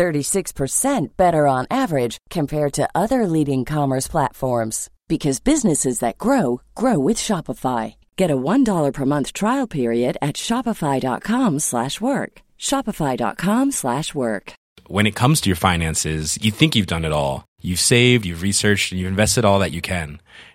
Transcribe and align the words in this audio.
36% 0.00 1.16
better 1.18 1.46
on 1.46 1.66
average 1.70 2.16
compared 2.30 2.72
to 2.72 2.88
other 2.94 3.26
leading 3.26 3.66
commerce 3.66 4.08
platforms 4.08 4.88
because 5.08 5.40
businesses 5.40 5.98
that 5.98 6.16
grow 6.16 6.62
grow 6.74 6.98
with 6.98 7.18
Shopify. 7.18 7.96
Get 8.16 8.30
a 8.30 8.36
$1 8.36 8.92
per 8.94 9.04
month 9.04 9.34
trial 9.34 9.66
period 9.66 10.16
at 10.22 10.36
shopify.com/work. 10.36 12.32
shopify.com/work. 12.58 14.52
When 14.96 15.06
it 15.06 15.18
comes 15.20 15.40
to 15.40 15.48
your 15.50 15.62
finances, 15.70 16.38
you 16.44 16.50
think 16.50 16.74
you've 16.74 16.94
done 16.94 17.04
it 17.08 17.12
all. 17.12 17.44
You've 17.62 17.86
saved, 17.94 18.24
you've 18.24 18.46
researched, 18.48 18.90
and 18.90 18.98
you've 18.98 19.14
invested 19.16 19.44
all 19.44 19.58
that 19.60 19.76
you 19.76 19.82
can. 19.82 20.08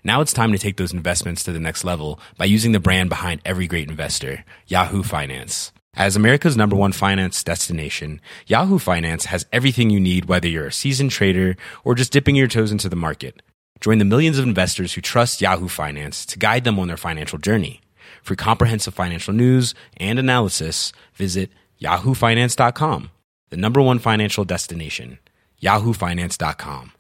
Now 0.04 0.22
it's 0.22 0.40
time 0.40 0.52
to 0.54 0.64
take 0.64 0.78
those 0.78 0.98
investments 1.00 1.44
to 1.44 1.52
the 1.54 1.66
next 1.68 1.84
level 1.84 2.20
by 2.38 2.46
using 2.56 2.74
the 2.74 2.86
brand 2.88 3.10
behind 3.10 3.42
every 3.46 3.68
great 3.68 3.90
investor, 3.90 4.44
Yahoo 4.68 5.04
Finance. 5.04 5.72
As 5.98 6.18
America's 6.18 6.58
number 6.58 6.76
one 6.76 6.92
finance 6.92 7.42
destination, 7.42 8.20
Yahoo 8.48 8.80
Finance 8.80 9.26
has 9.26 9.46
everything 9.54 9.90
you 9.90 10.00
need 10.02 10.26
whether 10.26 10.46
you're 10.46 10.68
a 10.68 10.72
seasoned 10.72 11.12
trader 11.12 11.56
or 11.86 11.96
just 11.96 12.12
dipping 12.12 12.36
your 12.36 12.50
toes 12.50 12.70
into 12.70 12.90
the 12.90 12.98
market. 12.98 13.42
Join 13.80 14.00
the 14.00 14.06
millions 14.06 14.38
of 14.38 14.46
investors 14.46 14.94
who 14.94 15.00
trust 15.00 15.40
Yahoo 15.40 15.70
Finance 15.70 16.26
to 16.26 16.38
guide 16.38 16.66
them 16.66 16.80
on 16.80 16.90
their 16.90 16.98
financial 16.98 17.40
journey. 17.40 17.80
For 18.22 18.36
comprehensive 18.36 18.94
financial 18.94 19.34
news 19.34 19.74
and 19.96 20.20
analysis, 20.20 20.92
visit 21.14 21.50
yahoofinance.com, 21.80 23.12
the 23.50 23.58
number 23.58 23.82
one 23.82 24.00
financial 24.00 24.44
destination, 24.44 25.20
yahoofinance.com. 25.62 26.92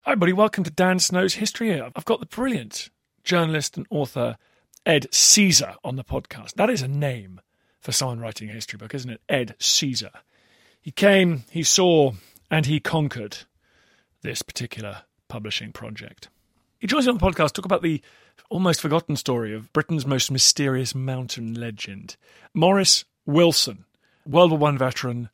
Hi, 0.00 0.14
buddy. 0.16 0.32
Welcome 0.32 0.64
to 0.64 0.70
Dan 0.70 0.98
Snow's 0.98 1.34
History 1.34 1.80
I've 1.80 2.04
got 2.04 2.18
the 2.18 2.26
brilliant 2.26 2.88
journalist 3.22 3.76
and 3.76 3.86
author 3.90 4.36
Ed 4.86 5.06
Caesar 5.12 5.74
on 5.84 5.96
the 5.96 6.04
podcast. 6.04 6.54
That 6.54 6.70
is 6.70 6.82
a 6.82 6.88
name 6.88 7.40
for 7.80 7.92
someone 7.92 8.20
writing 8.20 8.48
a 8.48 8.52
history 8.52 8.76
book, 8.76 8.94
isn't 8.94 9.10
it? 9.10 9.20
Ed 9.28 9.54
Caesar. 9.58 10.10
He 10.80 10.90
came, 10.90 11.44
he 11.50 11.62
saw, 11.62 12.12
and 12.50 12.66
he 12.66 12.80
conquered 12.80 13.38
this 14.22 14.42
particular 14.42 15.02
publishing 15.28 15.72
project. 15.72 16.28
He 16.78 16.86
joins 16.86 17.06
me 17.06 17.12
on 17.12 17.18
the 17.18 17.24
podcast 17.24 17.48
to 17.48 17.54
talk 17.54 17.64
about 17.64 17.82
the 17.82 18.00
almost 18.50 18.80
forgotten 18.80 19.16
story 19.16 19.54
of 19.54 19.72
Britain's 19.72 20.06
most 20.06 20.30
mysterious 20.30 20.94
mountain 20.94 21.54
legend, 21.54 22.16
Maurice 22.54 23.04
Wilson, 23.26 23.84
World 24.26 24.52
War 24.52 24.58
One 24.60 24.78
veteran, 24.78 25.28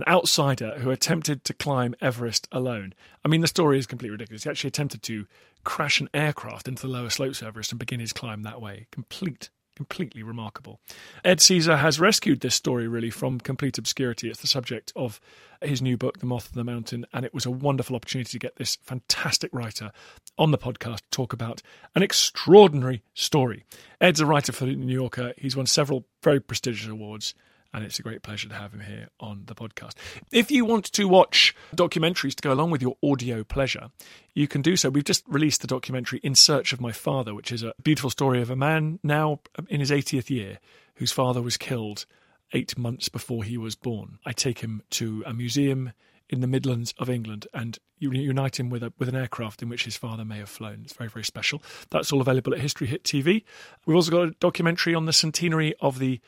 an 0.00 0.12
outsider 0.12 0.78
who 0.78 0.90
attempted 0.90 1.44
to 1.44 1.54
climb 1.54 1.94
Everest 2.00 2.48
alone. 2.50 2.94
I 3.24 3.28
mean, 3.28 3.42
the 3.42 3.46
story 3.46 3.78
is 3.78 3.86
completely 3.86 4.12
ridiculous. 4.12 4.44
He 4.44 4.50
actually 4.50 4.68
attempted 4.68 5.02
to 5.04 5.26
crash 5.64 6.00
an 6.00 6.08
aircraft 6.14 6.68
into 6.68 6.82
the 6.82 6.92
lower 6.92 7.10
slopes 7.10 7.42
of 7.42 7.48
Everest 7.48 7.72
and 7.72 7.78
begin 7.78 8.00
his 8.00 8.12
climb 8.12 8.42
that 8.42 8.62
way. 8.62 8.86
Complete 8.90 9.50
completely 9.76 10.22
remarkable. 10.22 10.78
Ed 11.24 11.40
Caesar 11.40 11.78
has 11.78 11.98
rescued 11.98 12.40
this 12.40 12.54
story 12.54 12.86
really 12.86 13.08
from 13.08 13.40
complete 13.40 13.78
obscurity. 13.78 14.28
It's 14.28 14.42
the 14.42 14.46
subject 14.46 14.92
of 14.94 15.20
his 15.62 15.80
new 15.80 15.96
book, 15.96 16.18
The 16.18 16.26
Moth 16.26 16.48
of 16.48 16.54
the 16.54 16.64
Mountain, 16.64 17.06
and 17.14 17.24
it 17.24 17.32
was 17.32 17.46
a 17.46 17.50
wonderful 17.50 17.96
opportunity 17.96 18.30
to 18.32 18.38
get 18.38 18.56
this 18.56 18.76
fantastic 18.82 19.50
writer 19.54 19.90
on 20.36 20.50
the 20.50 20.58
podcast 20.58 20.98
to 20.98 21.10
talk 21.10 21.32
about 21.32 21.62
an 21.94 22.02
extraordinary 22.02 23.02
story. 23.14 23.64
Ed's 24.02 24.20
a 24.20 24.26
writer 24.26 24.52
for 24.52 24.66
the 24.66 24.74
New 24.74 24.92
Yorker. 24.92 25.32
He's 25.38 25.56
won 25.56 25.64
several 25.64 26.04
very 26.22 26.40
prestigious 26.40 26.88
awards 26.88 27.32
and 27.72 27.84
it's 27.84 27.98
a 27.98 28.02
great 28.02 28.22
pleasure 28.22 28.48
to 28.48 28.54
have 28.54 28.72
him 28.72 28.80
here 28.80 29.08
on 29.20 29.44
the 29.46 29.54
podcast. 29.54 29.92
If 30.32 30.50
you 30.50 30.64
want 30.64 30.86
to 30.92 31.06
watch 31.06 31.54
documentaries 31.74 32.34
to 32.34 32.42
go 32.42 32.52
along 32.52 32.70
with 32.70 32.82
your 32.82 32.96
audio 33.02 33.44
pleasure, 33.44 33.90
you 34.34 34.48
can 34.48 34.62
do 34.62 34.76
so. 34.76 34.90
We've 34.90 35.04
just 35.04 35.24
released 35.28 35.60
the 35.60 35.66
documentary 35.66 36.20
In 36.22 36.34
Search 36.34 36.72
of 36.72 36.80
My 36.80 36.92
Father, 36.92 37.34
which 37.34 37.52
is 37.52 37.62
a 37.62 37.74
beautiful 37.82 38.10
story 38.10 38.40
of 38.42 38.50
a 38.50 38.56
man 38.56 38.98
now 39.02 39.40
in 39.68 39.80
his 39.80 39.90
80th 39.90 40.30
year 40.30 40.58
whose 40.94 41.12
father 41.12 41.40
was 41.40 41.56
killed 41.56 42.06
eight 42.52 42.76
months 42.76 43.08
before 43.08 43.44
he 43.44 43.56
was 43.56 43.74
born. 43.76 44.18
I 44.26 44.32
take 44.32 44.60
him 44.60 44.82
to 44.90 45.22
a 45.26 45.32
museum 45.32 45.92
in 46.28 46.40
the 46.40 46.46
Midlands 46.46 46.94
of 46.98 47.10
England 47.10 47.46
and 47.52 47.78
unite 47.98 48.58
him 48.58 48.70
with 48.70 48.82
a, 48.82 48.92
with 48.98 49.08
an 49.08 49.16
aircraft 49.16 49.62
in 49.62 49.68
which 49.68 49.84
his 49.84 49.96
father 49.96 50.24
may 50.24 50.38
have 50.38 50.48
flown. 50.48 50.82
It's 50.84 50.92
very 50.92 51.10
very 51.10 51.24
special. 51.24 51.62
That's 51.90 52.12
all 52.12 52.20
available 52.20 52.54
at 52.54 52.60
History 52.60 52.86
Hit 52.86 53.02
TV. 53.02 53.44
We've 53.84 53.96
also 53.96 54.10
got 54.10 54.22
a 54.22 54.30
documentary 54.40 54.94
on 54.94 55.06
the 55.06 55.12
centenary 55.12 55.74
of 55.80 55.98
the 55.98 56.20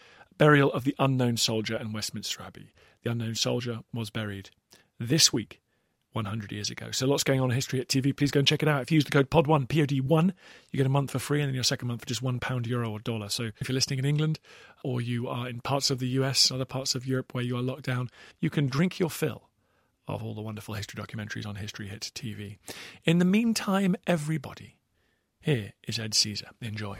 burial 0.42 0.72
of 0.72 0.82
the 0.82 0.96
unknown 0.98 1.36
soldier 1.36 1.76
in 1.76 1.92
Westminster 1.92 2.42
Abbey. 2.42 2.72
The 3.04 3.12
unknown 3.12 3.36
soldier 3.36 3.78
was 3.94 4.10
buried 4.10 4.50
this 4.98 5.32
week 5.32 5.60
100 6.14 6.50
years 6.50 6.68
ago. 6.68 6.90
So 6.90 7.06
lots 7.06 7.22
going 7.22 7.40
on 7.40 7.52
in 7.52 7.54
History 7.54 7.78
Hit 7.78 7.86
TV. 7.86 8.16
Please 8.16 8.32
go 8.32 8.40
and 8.40 8.48
check 8.48 8.60
it 8.60 8.68
out. 8.68 8.82
If 8.82 8.90
you 8.90 8.96
use 8.96 9.04
the 9.04 9.12
code 9.12 9.30
POD1, 9.30 9.68
POD1, 9.68 10.32
you 10.72 10.76
get 10.76 10.84
a 10.84 10.88
month 10.88 11.12
for 11.12 11.20
free 11.20 11.40
and 11.40 11.46
then 11.46 11.54
your 11.54 11.62
second 11.62 11.86
month 11.86 12.00
for 12.00 12.08
just 12.08 12.22
one 12.22 12.40
pound, 12.40 12.66
euro, 12.66 12.90
or 12.90 12.98
dollar. 12.98 13.28
So 13.28 13.50
if 13.60 13.68
you're 13.68 13.74
listening 13.74 14.00
in 14.00 14.04
England 14.04 14.40
or 14.82 15.00
you 15.00 15.28
are 15.28 15.48
in 15.48 15.60
parts 15.60 15.92
of 15.92 16.00
the 16.00 16.08
US, 16.08 16.50
other 16.50 16.64
parts 16.64 16.96
of 16.96 17.06
Europe 17.06 17.32
where 17.34 17.44
you 17.44 17.56
are 17.56 17.62
locked 17.62 17.84
down, 17.84 18.10
you 18.40 18.50
can 18.50 18.66
drink 18.66 18.98
your 18.98 19.10
fill 19.10 19.48
of 20.08 20.24
all 20.24 20.34
the 20.34 20.42
wonderful 20.42 20.74
history 20.74 21.00
documentaries 21.00 21.46
on 21.46 21.54
History 21.54 21.86
Hit 21.86 22.10
TV. 22.16 22.58
In 23.04 23.20
the 23.20 23.24
meantime, 23.24 23.94
everybody, 24.08 24.78
here 25.40 25.74
is 25.86 26.00
Ed 26.00 26.14
Caesar. 26.14 26.48
Enjoy. 26.60 26.96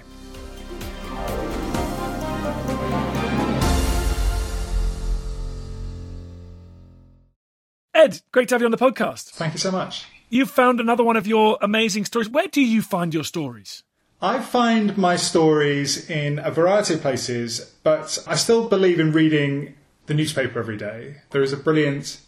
Ed, 7.95 8.21
great 8.33 8.49
to 8.49 8.55
have 8.55 8.63
you 8.63 8.67
on 8.67 8.71
the 8.71 8.79
podcast. 8.79 9.31
Thank 9.31 9.53
you 9.53 9.59
so 9.59 9.71
much. 9.71 10.07
You've 10.31 10.51
found 10.51 10.81
another 10.81 11.05
one 11.05 11.17
of 11.17 11.27
your 11.27 11.59
amazing 11.61 12.07
stories. 12.07 12.29
Where 12.29 12.47
do 12.47 12.63
you 12.63 12.81
find 12.81 13.13
your 13.13 13.25
stories? 13.25 13.83
I 14.21 14.41
find 14.41 14.97
my 14.97 15.17
stories 15.17 16.09
in 16.09 16.39
a 16.39 16.51
variety 16.51 16.95
of 16.95 17.03
places, 17.03 17.75
but 17.83 18.19
I 18.27 18.37
still 18.37 18.69
believe 18.69 18.99
in 18.99 19.13
reading 19.13 19.75
the 20.07 20.15
newspaper 20.15 20.59
every 20.59 20.77
day. 20.77 21.17
There 21.31 21.43
is 21.43 21.53
a 21.53 21.57
brilliant 21.57 22.21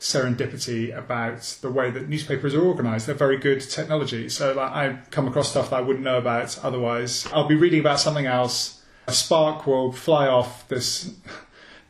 serendipity 0.00 0.96
about 0.96 1.42
the 1.60 1.70
way 1.70 1.90
that 1.90 2.08
newspapers 2.08 2.54
are 2.54 2.64
organised. 2.64 3.06
They're 3.06 3.14
very 3.14 3.36
good 3.36 3.60
technology. 3.60 4.28
So 4.28 4.54
like, 4.54 4.70
I 4.70 4.98
come 5.10 5.28
across 5.28 5.50
stuff 5.50 5.70
that 5.70 5.76
I 5.76 5.80
wouldn't 5.80 6.04
know 6.04 6.18
about 6.18 6.58
otherwise. 6.62 7.26
I'll 7.32 7.48
be 7.48 7.56
reading 7.56 7.80
about 7.80 8.00
something 8.00 8.26
else. 8.26 8.82
A 9.06 9.12
spark 9.12 9.66
will 9.66 9.92
fly 9.92 10.28
off 10.28 10.66
this 10.68 11.14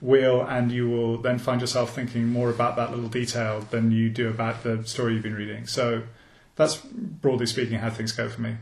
wheel, 0.05 0.43
and 0.43 0.71
you 0.71 0.89
will 0.89 1.19
then 1.19 1.39
find 1.39 1.61
yourself 1.61 1.95
thinking 1.95 2.29
more 2.29 2.51
about 2.51 2.77
that 2.77 2.91
little 2.91 3.09
detail 3.09 3.61
than 3.71 3.91
you 3.91 4.11
do 4.11 4.29
about 4.29 4.63
the 4.63 4.85
story 4.85 5.15
you've 5.15 5.23
been 5.23 5.35
reading. 5.35 5.67
So 5.67 6.03
that's 6.57 6.77
broadly 6.77 7.47
speaking 7.47 7.79
how 7.79 7.91
things 7.91 8.13
go 8.13 8.29
for 8.29 8.41
me. 8.43 8.57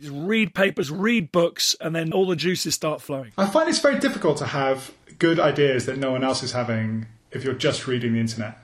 Just 0.00 0.12
read 0.14 0.54
papers, 0.54 0.90
read 0.90 1.32
books, 1.32 1.74
and 1.80 1.94
then 1.94 2.12
all 2.12 2.26
the 2.26 2.36
juices 2.36 2.74
start 2.74 3.00
flowing. 3.00 3.32
I 3.38 3.46
find 3.46 3.68
it's 3.68 3.80
very 3.80 3.98
difficult 3.98 4.38
to 4.38 4.46
have 4.46 4.92
good 5.18 5.40
ideas 5.40 5.86
that 5.86 5.98
no 5.98 6.12
one 6.12 6.22
else 6.22 6.42
is 6.42 6.52
having 6.52 7.06
if 7.30 7.44
you're 7.44 7.54
just 7.54 7.86
reading 7.86 8.12
the 8.12 8.20
internet. 8.20 8.58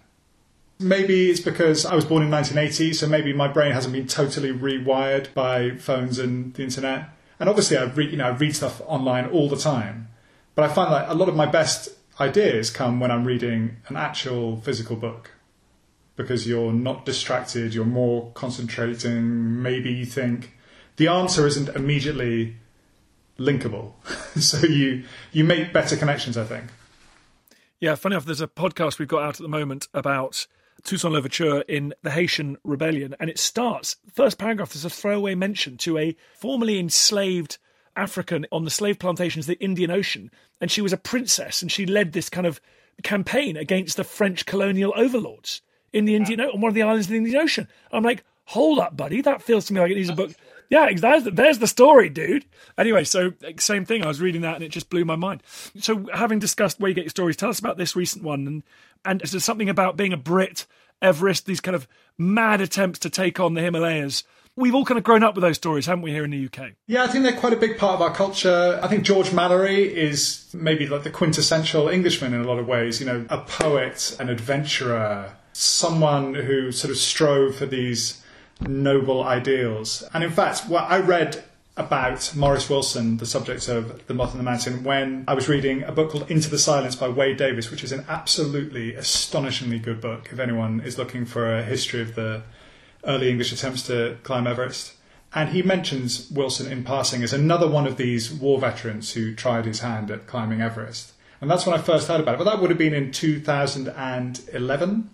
Maybe 0.80 1.30
it's 1.30 1.40
because 1.40 1.86
I 1.86 1.94
was 1.94 2.04
born 2.04 2.22
in 2.22 2.30
1980, 2.30 2.94
so 2.94 3.06
maybe 3.06 3.32
my 3.32 3.48
brain 3.48 3.72
hasn't 3.72 3.94
been 3.94 4.08
totally 4.08 4.52
rewired 4.52 5.32
by 5.34 5.70
phones 5.76 6.18
and 6.18 6.52
the 6.54 6.64
internet. 6.64 7.10
And 7.38 7.48
obviously, 7.48 7.76
I 7.76 7.84
read, 7.84 8.10
you 8.10 8.16
know, 8.16 8.26
I 8.26 8.30
read 8.30 8.54
stuff 8.54 8.80
online 8.86 9.26
all 9.26 9.48
the 9.48 9.56
time. 9.56 10.08
But 10.54 10.70
I 10.70 10.72
find 10.72 10.92
that 10.92 11.08
a 11.08 11.14
lot 11.14 11.28
of 11.28 11.36
my 11.36 11.46
best 11.46 11.88
ideas 12.20 12.70
come 12.70 13.00
when 13.00 13.10
I'm 13.10 13.24
reading 13.24 13.76
an 13.88 13.96
actual 13.96 14.56
physical 14.56 14.96
book 14.96 15.32
because 16.16 16.46
you're 16.46 16.72
not 16.72 17.04
distracted, 17.04 17.74
you're 17.74 17.84
more 17.84 18.30
concentrating. 18.34 19.62
Maybe 19.62 19.92
you 19.92 20.06
think 20.06 20.52
the 20.96 21.08
answer 21.08 21.46
isn't 21.46 21.68
immediately 21.70 22.56
linkable, 23.38 23.92
so 24.40 24.66
you 24.66 25.04
you 25.32 25.44
make 25.44 25.72
better 25.72 25.96
connections. 25.96 26.36
I 26.36 26.44
think. 26.44 26.64
Yeah, 27.80 27.96
funny 27.96 28.14
enough, 28.14 28.24
there's 28.24 28.40
a 28.40 28.46
podcast 28.46 28.98
we've 28.98 29.08
got 29.08 29.22
out 29.22 29.34
at 29.34 29.42
the 29.42 29.48
moment 29.48 29.88
about 29.92 30.46
Toussaint 30.84 31.12
Louverture 31.12 31.62
in 31.62 31.92
the 32.02 32.10
Haitian 32.10 32.56
Rebellion, 32.62 33.14
and 33.18 33.28
it 33.28 33.38
starts 33.38 33.96
first 34.12 34.38
paragraph. 34.38 34.72
There's 34.72 34.84
a 34.84 34.90
throwaway 34.90 35.34
mention 35.34 35.76
to 35.78 35.98
a 35.98 36.16
formerly 36.34 36.78
enslaved 36.78 37.58
African 37.96 38.46
on 38.52 38.64
the 38.64 38.70
slave 38.70 38.98
plantations 38.98 39.46
the 39.46 39.58
Indian 39.60 39.90
Ocean, 39.90 40.30
and 40.60 40.70
she 40.70 40.80
was 40.80 40.92
a 40.92 40.98
princess, 40.98 41.62
and 41.62 41.70
she 41.70 41.86
led 41.86 42.12
this 42.12 42.28
kind 42.28 42.46
of 42.46 42.60
campaign 43.02 43.56
against 43.56 43.96
the 43.96 44.04
French 44.04 44.46
colonial 44.46 44.92
overlords 44.96 45.62
in 45.92 46.04
the 46.04 46.14
Indian 46.14 46.40
on 46.40 46.60
one 46.60 46.68
of 46.68 46.74
the 46.74 46.82
islands 46.82 47.06
of 47.06 47.10
the 47.10 47.18
Indian 47.18 47.42
Ocean. 47.42 47.68
I'm 47.92 48.02
like, 48.02 48.24
hold 48.46 48.78
up, 48.78 48.96
buddy, 48.96 49.20
that 49.22 49.42
feels 49.42 49.66
to 49.66 49.72
me 49.72 49.80
like 49.80 49.90
it 49.90 49.96
needs 49.96 50.08
a 50.08 50.14
book. 50.14 50.32
Yeah, 50.70 50.92
there's 50.92 51.24
the, 51.24 51.30
there's 51.30 51.58
the 51.58 51.66
story, 51.66 52.08
dude. 52.08 52.46
Anyway, 52.78 53.04
so 53.04 53.32
same 53.58 53.84
thing. 53.84 54.02
I 54.02 54.08
was 54.08 54.20
reading 54.20 54.40
that 54.42 54.56
and 54.56 54.64
it 54.64 54.70
just 54.70 54.90
blew 54.90 55.04
my 55.04 55.16
mind. 55.16 55.42
So, 55.78 56.06
having 56.12 56.38
discussed 56.38 56.80
where 56.80 56.88
you 56.88 56.94
get 56.94 57.04
your 57.04 57.10
stories, 57.10 57.36
tell 57.36 57.50
us 57.50 57.58
about 57.58 57.76
this 57.76 57.94
recent 57.94 58.24
one 58.24 58.46
and 58.46 58.62
and 59.04 59.20
there's 59.20 59.44
something 59.44 59.68
about 59.68 59.96
being 59.96 60.14
a 60.14 60.16
Brit 60.16 60.66
Everest, 61.02 61.44
these 61.44 61.60
kind 61.60 61.74
of 61.74 61.86
mad 62.16 62.60
attempts 62.60 62.98
to 63.00 63.10
take 63.10 63.38
on 63.38 63.54
the 63.54 63.60
Himalayas. 63.60 64.24
We've 64.56 64.74
all 64.74 64.84
kind 64.84 64.98
of 64.98 65.04
grown 65.04 65.24
up 65.24 65.34
with 65.34 65.42
those 65.42 65.56
stories, 65.56 65.86
haven't 65.86 66.02
we, 66.02 66.12
here 66.12 66.24
in 66.24 66.30
the 66.30 66.46
UK? 66.46 66.74
Yeah, 66.86 67.02
I 67.02 67.08
think 67.08 67.24
they're 67.24 67.32
quite 67.32 67.52
a 67.52 67.56
big 67.56 67.76
part 67.76 67.94
of 67.94 68.02
our 68.02 68.14
culture. 68.14 68.78
I 68.80 68.86
think 68.86 69.02
George 69.02 69.32
Mallory 69.32 69.82
is 69.82 70.48
maybe 70.54 70.86
like 70.86 71.02
the 71.02 71.10
quintessential 71.10 71.88
Englishman 71.88 72.32
in 72.32 72.40
a 72.40 72.44
lot 72.44 72.60
of 72.60 72.68
ways, 72.68 73.00
you 73.00 73.06
know, 73.06 73.26
a 73.30 73.38
poet, 73.38 74.16
an 74.20 74.28
adventurer, 74.28 75.34
someone 75.52 76.34
who 76.34 76.70
sort 76.70 76.92
of 76.92 76.98
strove 76.98 77.56
for 77.56 77.66
these 77.66 78.22
noble 78.60 79.24
ideals. 79.24 80.04
And 80.14 80.22
in 80.22 80.30
fact, 80.30 80.68
what 80.68 80.84
I 80.84 81.00
read 81.00 81.42
about 81.76 82.32
Maurice 82.36 82.70
Wilson, 82.70 83.16
the 83.16 83.26
subject 83.26 83.66
of 83.68 84.06
The 84.06 84.14
Moth 84.14 84.30
and 84.30 84.38
the 84.38 84.44
Mountain, 84.44 84.84
when 84.84 85.24
I 85.26 85.34
was 85.34 85.48
reading 85.48 85.82
a 85.82 85.90
book 85.90 86.12
called 86.12 86.30
Into 86.30 86.48
the 86.48 86.60
Silence 86.60 86.94
by 86.94 87.08
Wade 87.08 87.38
Davis, 87.38 87.72
which 87.72 87.82
is 87.82 87.90
an 87.90 88.04
absolutely 88.08 88.94
astonishingly 88.94 89.80
good 89.80 90.00
book 90.00 90.28
if 90.30 90.38
anyone 90.38 90.80
is 90.80 90.96
looking 90.96 91.24
for 91.24 91.52
a 91.52 91.64
history 91.64 92.00
of 92.00 92.14
the 92.14 92.44
early 93.06 93.30
English 93.30 93.52
attempts 93.52 93.86
to 93.86 94.18
climb 94.22 94.46
Everest. 94.46 94.94
And 95.34 95.50
he 95.50 95.62
mentions 95.62 96.30
Wilson 96.30 96.70
in 96.70 96.84
passing 96.84 97.22
as 97.22 97.32
another 97.32 97.68
one 97.68 97.86
of 97.86 97.96
these 97.96 98.32
war 98.32 98.60
veterans 98.60 99.14
who 99.14 99.34
tried 99.34 99.64
his 99.64 99.80
hand 99.80 100.10
at 100.10 100.26
climbing 100.26 100.60
Everest. 100.60 101.12
And 101.40 101.50
that's 101.50 101.66
when 101.66 101.78
I 101.78 101.82
first 101.82 102.08
heard 102.08 102.20
about 102.20 102.34
it. 102.34 102.38
But 102.38 102.44
that 102.44 102.60
would 102.60 102.70
have 102.70 102.78
been 102.78 102.94
in 102.94 103.10
2011 103.10 105.10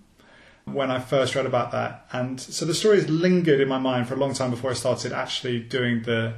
when 0.67 0.91
I 0.91 1.01
first 1.01 1.35
read 1.35 1.47
about 1.47 1.73
that. 1.73 2.07
And 2.13 2.41
so 2.41 2.65
the 2.65 2.75
story 2.75 3.01
has 3.01 3.09
lingered 3.09 3.61
in 3.61 3.69
my 3.69 3.79
mind 3.79 4.09
for 4.09 4.15
a 4.15 4.19
long 4.19 4.35
time 4.35 4.51
before 4.51 4.71
I 4.71 4.75
started 4.75 5.13
actually 5.13 5.61
doing 5.61 6.03
the 6.03 6.35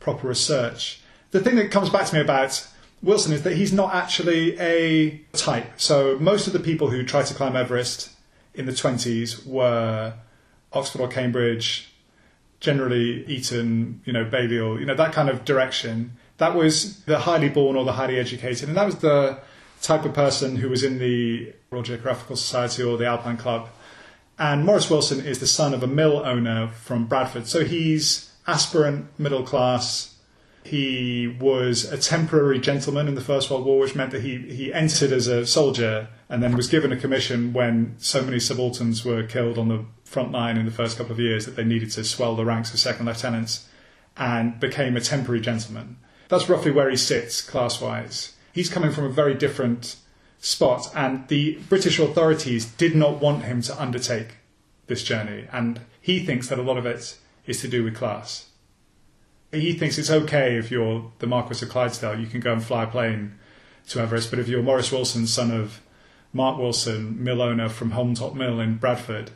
proper 0.00 0.28
research. 0.28 1.00
The 1.32 1.40
thing 1.40 1.56
that 1.56 1.70
comes 1.70 1.90
back 1.90 2.06
to 2.06 2.14
me 2.14 2.20
about 2.20 2.66
Wilson 3.02 3.32
is 3.32 3.42
that 3.42 3.56
he's 3.56 3.72
not 3.72 3.94
actually 3.94 4.58
a 4.58 5.18
type. 5.32 5.66
So 5.76 6.18
most 6.20 6.46
of 6.46 6.52
the 6.52 6.60
people 6.60 6.90
who 6.90 7.04
tried 7.04 7.26
to 7.26 7.34
climb 7.34 7.56
Everest 7.56 8.10
in 8.54 8.66
the 8.66 8.72
20s 8.72 9.44
were 9.44 10.14
Oxford 10.74 11.00
or 11.00 11.08
Cambridge, 11.08 11.92
generally 12.60 13.24
Eton, 13.26 14.00
you 14.04 14.12
know, 14.12 14.24
Balliol, 14.24 14.80
you 14.80 14.86
know, 14.86 14.94
that 14.94 15.12
kind 15.12 15.28
of 15.28 15.44
direction. 15.44 16.16
That 16.38 16.54
was 16.54 17.04
the 17.04 17.20
highly 17.20 17.48
born 17.48 17.76
or 17.76 17.84
the 17.84 17.92
highly 17.92 18.18
educated. 18.18 18.68
And 18.68 18.76
that 18.76 18.86
was 18.86 18.96
the 18.96 19.38
type 19.82 20.04
of 20.04 20.14
person 20.14 20.56
who 20.56 20.68
was 20.68 20.82
in 20.82 20.98
the 20.98 21.52
Royal 21.70 21.82
Geographical 21.82 22.36
Society 22.36 22.82
or 22.82 22.96
the 22.96 23.06
Alpine 23.06 23.36
Club. 23.36 23.68
And 24.38 24.64
Maurice 24.64 24.90
Wilson 24.90 25.24
is 25.24 25.38
the 25.38 25.46
son 25.46 25.74
of 25.74 25.82
a 25.82 25.86
mill 25.86 26.18
owner 26.24 26.68
from 26.68 27.06
Bradford. 27.06 27.46
So 27.46 27.64
he's 27.64 28.32
aspirant 28.46 29.06
middle 29.18 29.44
class. 29.44 30.14
He 30.64 31.28
was 31.28 31.84
a 31.84 31.98
temporary 31.98 32.58
gentleman 32.58 33.06
in 33.06 33.14
the 33.14 33.20
First 33.20 33.50
World 33.50 33.66
War, 33.66 33.80
which 33.80 33.94
meant 33.94 34.10
that 34.12 34.22
he, 34.22 34.38
he 34.38 34.72
entered 34.72 35.12
as 35.12 35.26
a 35.26 35.46
soldier 35.46 36.08
and 36.28 36.42
then 36.42 36.56
was 36.56 36.68
given 36.68 36.90
a 36.90 36.96
commission 36.96 37.52
when 37.52 37.94
so 37.98 38.22
many 38.22 38.40
subalterns 38.40 39.04
were 39.04 39.22
killed 39.22 39.58
on 39.58 39.68
the 39.68 39.84
front 40.14 40.32
line 40.32 40.56
in 40.56 40.64
the 40.64 40.70
first 40.70 40.96
couple 40.96 41.12
of 41.12 41.20
years 41.20 41.44
that 41.44 41.56
they 41.56 41.64
needed 41.64 41.90
to 41.90 42.04
swell 42.04 42.36
the 42.36 42.44
ranks 42.44 42.72
of 42.72 42.80
second 42.80 43.04
lieutenants 43.04 43.68
and 44.16 44.58
became 44.60 44.96
a 44.96 45.00
temporary 45.00 45.40
gentleman. 45.40 45.98
That's 46.28 46.48
roughly 46.48 46.70
where 46.70 46.88
he 46.88 46.96
sits 46.96 47.42
class 47.42 47.80
wise. 47.80 48.34
He's 48.52 48.70
coming 48.70 48.92
from 48.92 49.04
a 49.04 49.10
very 49.10 49.34
different 49.34 49.96
spot, 50.38 50.90
and 50.94 51.26
the 51.28 51.58
British 51.68 51.98
authorities 51.98 52.64
did 52.64 52.94
not 52.94 53.20
want 53.20 53.44
him 53.44 53.60
to 53.62 53.82
undertake 53.82 54.36
this 54.86 55.02
journey. 55.02 55.48
And 55.52 55.80
he 56.00 56.24
thinks 56.24 56.48
that 56.48 56.58
a 56.58 56.62
lot 56.62 56.78
of 56.78 56.86
it 56.86 57.18
is 57.46 57.60
to 57.62 57.68
do 57.68 57.82
with 57.82 57.96
class. 57.96 58.46
He 59.50 59.72
thinks 59.72 59.98
it's 59.98 60.10
okay 60.10 60.56
if 60.56 60.70
you're 60.70 61.10
the 61.18 61.26
Marquis 61.26 61.64
of 61.64 61.70
Clydesdale, 61.70 62.20
you 62.20 62.26
can 62.26 62.40
go 62.40 62.52
and 62.52 62.62
fly 62.62 62.84
a 62.84 62.86
plane 62.86 63.38
to 63.88 64.00
Everest, 64.00 64.30
but 64.30 64.38
if 64.38 64.48
you're 64.48 64.62
Maurice 64.62 64.92
Wilson, 64.92 65.26
son 65.26 65.50
of 65.50 65.80
Mark 66.32 66.58
Wilson, 66.58 67.22
mill 67.22 67.42
owner 67.42 67.68
from 67.68 67.92
Holmtop 67.92 68.34
Mill 68.34 68.60
in 68.60 68.76
Bradford, 68.76 69.30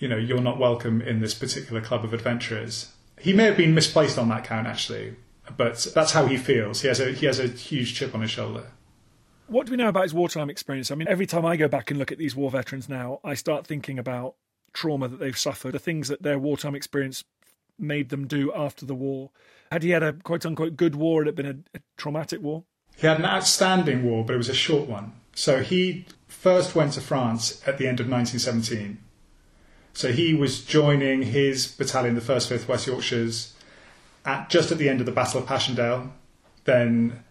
you 0.00 0.08
know, 0.08 0.16
you're 0.16 0.40
not 0.40 0.58
welcome 0.58 1.00
in 1.00 1.20
this 1.20 1.34
particular 1.34 1.80
club 1.80 2.04
of 2.04 2.12
adventurers. 2.12 2.92
He 3.20 3.32
may 3.32 3.44
have 3.44 3.56
been 3.56 3.74
misplaced 3.74 4.18
on 4.18 4.28
that 4.30 4.44
count, 4.44 4.66
actually, 4.66 5.14
but 5.56 5.86
that's 5.94 6.12
how 6.12 6.26
he 6.26 6.38
feels. 6.38 6.80
He 6.80 6.88
has 6.88 6.98
a 6.98 7.12
he 7.12 7.26
has 7.26 7.38
a 7.38 7.46
huge 7.46 7.94
chip 7.94 8.14
on 8.14 8.22
his 8.22 8.30
shoulder. 8.30 8.64
What 9.46 9.66
do 9.66 9.72
we 9.72 9.76
know 9.76 9.88
about 9.88 10.04
his 10.04 10.14
wartime 10.14 10.48
experience? 10.48 10.90
I 10.90 10.94
mean, 10.94 11.08
every 11.08 11.26
time 11.26 11.44
I 11.44 11.56
go 11.56 11.68
back 11.68 11.90
and 11.90 11.98
look 11.98 12.10
at 12.10 12.18
these 12.18 12.34
war 12.34 12.50
veterans 12.50 12.88
now, 12.88 13.20
I 13.22 13.34
start 13.34 13.66
thinking 13.66 13.98
about 13.98 14.36
trauma 14.72 15.08
that 15.08 15.18
they've 15.18 15.36
suffered, 15.36 15.72
the 15.72 15.78
things 15.78 16.08
that 16.08 16.22
their 16.22 16.38
wartime 16.38 16.74
experience 16.74 17.24
made 17.78 18.08
them 18.08 18.26
do 18.26 18.52
after 18.54 18.86
the 18.86 18.94
war. 18.94 19.30
Had 19.70 19.82
he 19.82 19.90
had 19.90 20.02
a 20.02 20.14
quote 20.14 20.46
unquote 20.46 20.76
good 20.76 20.94
war, 20.94 21.22
had 21.22 21.28
it 21.28 21.36
been 21.36 21.46
a, 21.46 21.76
a 21.76 21.80
traumatic 21.98 22.40
war? 22.40 22.64
He 22.96 23.06
had 23.06 23.18
an 23.18 23.26
outstanding 23.26 24.04
war, 24.04 24.24
but 24.24 24.34
it 24.34 24.38
was 24.38 24.48
a 24.48 24.54
short 24.54 24.88
one. 24.88 25.12
So 25.34 25.62
he 25.62 26.06
first 26.26 26.74
went 26.74 26.94
to 26.94 27.00
France 27.00 27.62
at 27.66 27.76
the 27.76 27.86
end 27.86 28.00
of 28.00 28.08
1917. 28.08 28.98
So 29.92 30.12
he 30.12 30.34
was 30.34 30.64
joining 30.64 31.22
his 31.22 31.66
battalion, 31.66 32.14
the 32.14 32.20
1st 32.20 32.56
5th 32.56 32.68
West 32.68 32.86
Yorkshires, 32.86 33.54
at 34.24 34.48
just 34.48 34.70
at 34.70 34.78
the 34.78 34.88
end 34.88 35.00
of 35.00 35.06
the 35.06 35.12
Battle 35.12 35.40
of 35.40 35.46
Passchendaele. 35.46 36.12
Then 36.64 37.24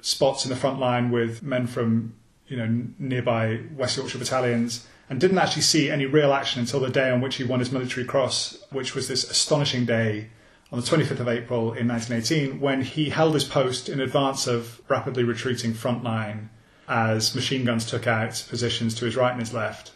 spots 0.00 0.44
in 0.44 0.50
the 0.50 0.56
front 0.56 0.78
line 0.78 1.10
with 1.10 1.42
men 1.42 1.66
from 1.66 2.14
you 2.48 2.56
know 2.56 2.84
nearby 2.98 3.60
West 3.76 3.96
Yorkshire 3.96 4.18
battalions 4.18 4.86
and 5.08 5.20
didn't 5.20 5.38
actually 5.38 5.62
see 5.62 5.90
any 5.90 6.06
real 6.06 6.32
action 6.32 6.60
until 6.60 6.80
the 6.80 6.90
day 6.90 7.10
on 7.10 7.20
which 7.20 7.36
he 7.36 7.44
won 7.44 7.60
his 7.60 7.70
military 7.70 8.04
cross, 8.04 8.64
which 8.70 8.94
was 8.94 9.08
this 9.08 9.30
astonishing 9.30 9.84
day 9.84 10.28
on 10.70 10.80
the 10.80 10.86
25th 10.86 11.20
of 11.20 11.28
April 11.28 11.72
in 11.74 11.86
1918 11.86 12.60
when 12.60 12.82
he 12.82 13.10
held 13.10 13.34
his 13.34 13.44
post 13.44 13.88
in 13.88 14.00
advance 14.00 14.46
of 14.46 14.80
rapidly 14.88 15.22
retreating 15.22 15.74
front 15.74 16.02
line 16.02 16.48
as 16.88 17.34
machine 17.34 17.64
guns 17.64 17.84
took 17.84 18.06
out 18.06 18.44
positions 18.48 18.94
to 18.94 19.04
his 19.04 19.16
right 19.16 19.32
and 19.32 19.40
his 19.40 19.52
left. 19.52 19.92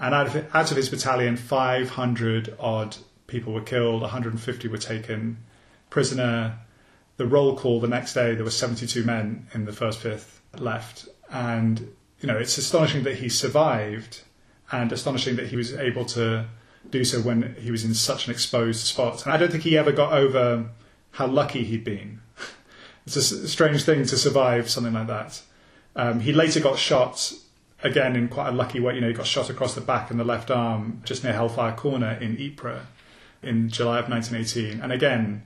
And 0.00 0.14
out 0.14 0.34
of, 0.34 0.54
out 0.54 0.70
of 0.70 0.76
his 0.78 0.88
battalion, 0.88 1.36
500 1.36 2.56
odd 2.58 2.96
people 3.26 3.52
were 3.52 3.60
killed, 3.60 4.00
150 4.00 4.68
were 4.68 4.78
taken 4.78 5.36
prisoner. 5.90 6.58
The 7.18 7.26
roll 7.26 7.56
call 7.56 7.80
the 7.80 7.88
next 7.88 8.14
day, 8.14 8.34
there 8.34 8.44
were 8.44 8.50
72 8.50 9.04
men 9.04 9.46
in 9.52 9.66
the 9.66 9.72
first 9.72 10.00
fifth 10.00 10.40
left. 10.56 11.06
And, 11.30 11.94
you 12.20 12.26
know, 12.26 12.38
it's 12.38 12.56
astonishing 12.56 13.04
that 13.04 13.16
he 13.16 13.28
survived 13.28 14.22
and 14.72 14.90
astonishing 14.90 15.36
that 15.36 15.48
he 15.48 15.56
was 15.56 15.74
able 15.74 16.06
to 16.06 16.46
do 16.88 17.04
so 17.04 17.20
when 17.20 17.54
he 17.56 17.70
was 17.70 17.84
in 17.84 17.92
such 17.92 18.26
an 18.26 18.32
exposed 18.32 18.86
spot. 18.86 19.24
And 19.24 19.34
I 19.34 19.36
don't 19.36 19.50
think 19.50 19.64
he 19.64 19.76
ever 19.76 19.92
got 19.92 20.14
over 20.14 20.70
how 21.12 21.26
lucky 21.26 21.62
he'd 21.64 21.84
been. 21.84 22.22
it's 23.06 23.16
a 23.16 23.48
strange 23.48 23.82
thing 23.82 24.06
to 24.06 24.16
survive 24.16 24.70
something 24.70 24.94
like 24.94 25.08
that. 25.08 25.42
Um, 25.94 26.20
he 26.20 26.32
later 26.32 26.60
got 26.60 26.78
shot 26.78 27.34
again 27.82 28.16
in 28.16 28.28
quite 28.28 28.48
a 28.48 28.52
lucky 28.52 28.80
way. 28.80 28.94
You 28.94 29.00
know, 29.00 29.08
he 29.08 29.14
got 29.14 29.26
shot 29.26 29.50
across 29.50 29.74
the 29.74 29.80
back 29.80 30.10
and 30.10 30.20
the 30.20 30.24
left 30.24 30.50
arm 30.50 31.02
just 31.04 31.24
near 31.24 31.32
Hellfire 31.32 31.72
Corner 31.72 32.12
in 32.20 32.36
Ypres 32.38 32.82
in 33.42 33.68
July 33.68 33.98
of 33.98 34.08
1918. 34.08 34.80
And 34.80 34.92
again, 34.92 35.44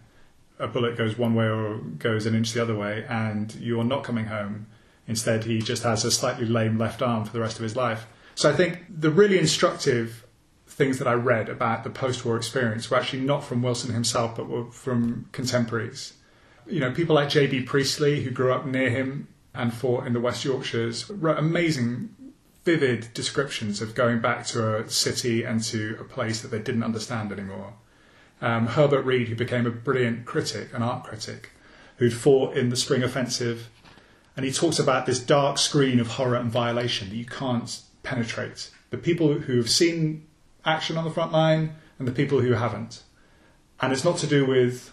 a 0.59 0.67
bullet 0.69 0.97
goes 0.97 1.19
one 1.19 1.35
way 1.35 1.47
or 1.47 1.79
goes 1.79 2.27
an 2.27 2.35
inch 2.35 2.53
the 2.53 2.63
other 2.63 2.77
way, 2.77 3.05
and 3.09 3.55
you're 3.57 3.85
not 3.85 4.05
coming 4.05 4.27
home. 4.27 4.67
Instead, 5.07 5.45
he 5.45 5.61
just 5.61 5.83
has 5.83 6.05
a 6.05 6.11
slightly 6.11 6.47
lame 6.47 6.79
left 6.79 7.03
arm 7.03 7.25
for 7.25 7.33
the 7.33 7.41
rest 7.41 7.57
of 7.57 7.63
his 7.63 7.77
life. 7.77 8.07
So 8.35 8.51
I 8.51 8.55
think 8.55 8.85
the 8.89 9.11
really 9.11 9.39
instructive 9.39 10.25
things 10.67 10.99
that 10.99 11.07
I 11.07 11.13
read 11.13 11.49
about 11.49 11.85
the 11.85 11.91
post-war 11.91 12.37
experience 12.37 12.91
were 12.91 12.97
actually 12.97 13.23
not 13.23 13.45
from 13.45 13.63
Wilson 13.63 13.93
himself, 13.93 14.37
but 14.37 14.49
were 14.49 14.71
from 14.71 15.29
contemporaries. 15.33 16.15
You 16.67 16.81
know, 16.81 16.93
people 16.93 17.15
like 17.15 17.29
J.B. 17.29 17.63
Priestley, 17.63 18.25
who 18.25 18.31
grew 18.31 18.53
up 18.53 18.67
near 18.67 18.91
him 18.91 19.29
and 19.55 19.73
fought 19.73 20.07
in 20.07 20.15
the 20.15 20.21
West 20.21 20.45
Yorkshires, 20.45 21.09
wrote 21.11 21.39
amazing, 21.39 22.15
vivid 22.65 23.09
descriptions 23.15 23.81
of 23.81 23.95
going 23.95 24.21
back 24.21 24.47
to 24.47 24.79
a 24.79 24.91
city 24.91 25.45
and 25.45 25.63
to 25.63 25.97
a 26.01 26.05
place 26.05 26.41
that 26.41 26.49
they 26.49 26.59
didn't 26.59 26.83
understand 26.83 27.31
anymore. 27.31 27.75
Um, 28.41 28.67
Herbert 28.67 29.03
Read, 29.03 29.29
who 29.29 29.37
became 29.37 29.67
a 29.67 29.71
brilliant 29.71 30.25
critic, 30.25 30.71
an 30.73 30.83
art 30.83 31.05
critic, 31.05 31.51
who'd 31.99 32.15
fought 32.15 32.57
in 32.57 32.71
the 32.71 32.77
Spring 32.77 33.03
Offensive, 33.03 33.71
and 34.37 34.45
he 34.45 34.53
talks 34.53 34.79
about 34.79 35.07
this 35.07 35.21
dark 35.21 35.59
screen 35.59 36.01
of 36.01 36.09
horror 36.09 36.37
and 36.37 36.51
violation 36.51 37.11
that 37.11 37.17
you 37.17 37.27
can't 37.27 37.81
penetrate 38.03 38.71
the 38.91 38.99
people 38.99 39.35
who 39.35 39.57
have 39.57 39.71
seen 39.71 40.27
action 40.65 40.97
on 40.97 41.05
the 41.05 41.11
front 41.11 41.33
line 41.33 41.75
and 41.99 42.09
the 42.09 42.13
people 42.13 42.41
who 42.41 42.53
haven't. 42.53 43.03
And 43.81 43.93
it's 43.93 44.05
not 44.05 44.19
to 44.19 44.27
do 44.27 44.47
with, 44.47 44.93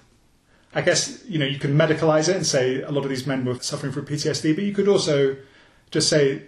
I 0.74 0.82
guess, 0.82 1.24
you 1.26 1.40
know, 1.40 1.46
you 1.46 1.60
can 1.60 1.76
medicalize 1.78 2.28
it 2.28 2.36
and 2.36 2.46
say 2.46 2.82
a 2.82 2.92
lot 2.92 3.04
of 3.04 3.10
these 3.10 3.28
men 3.28 3.46
were 3.46 3.60
suffering 3.60 3.92
from 3.92 4.06
PTSD, 4.06 4.56
but 4.56 4.64
you 4.64 4.74
could 4.74 4.88
also 4.88 5.38
just 5.92 6.10
say 6.10 6.44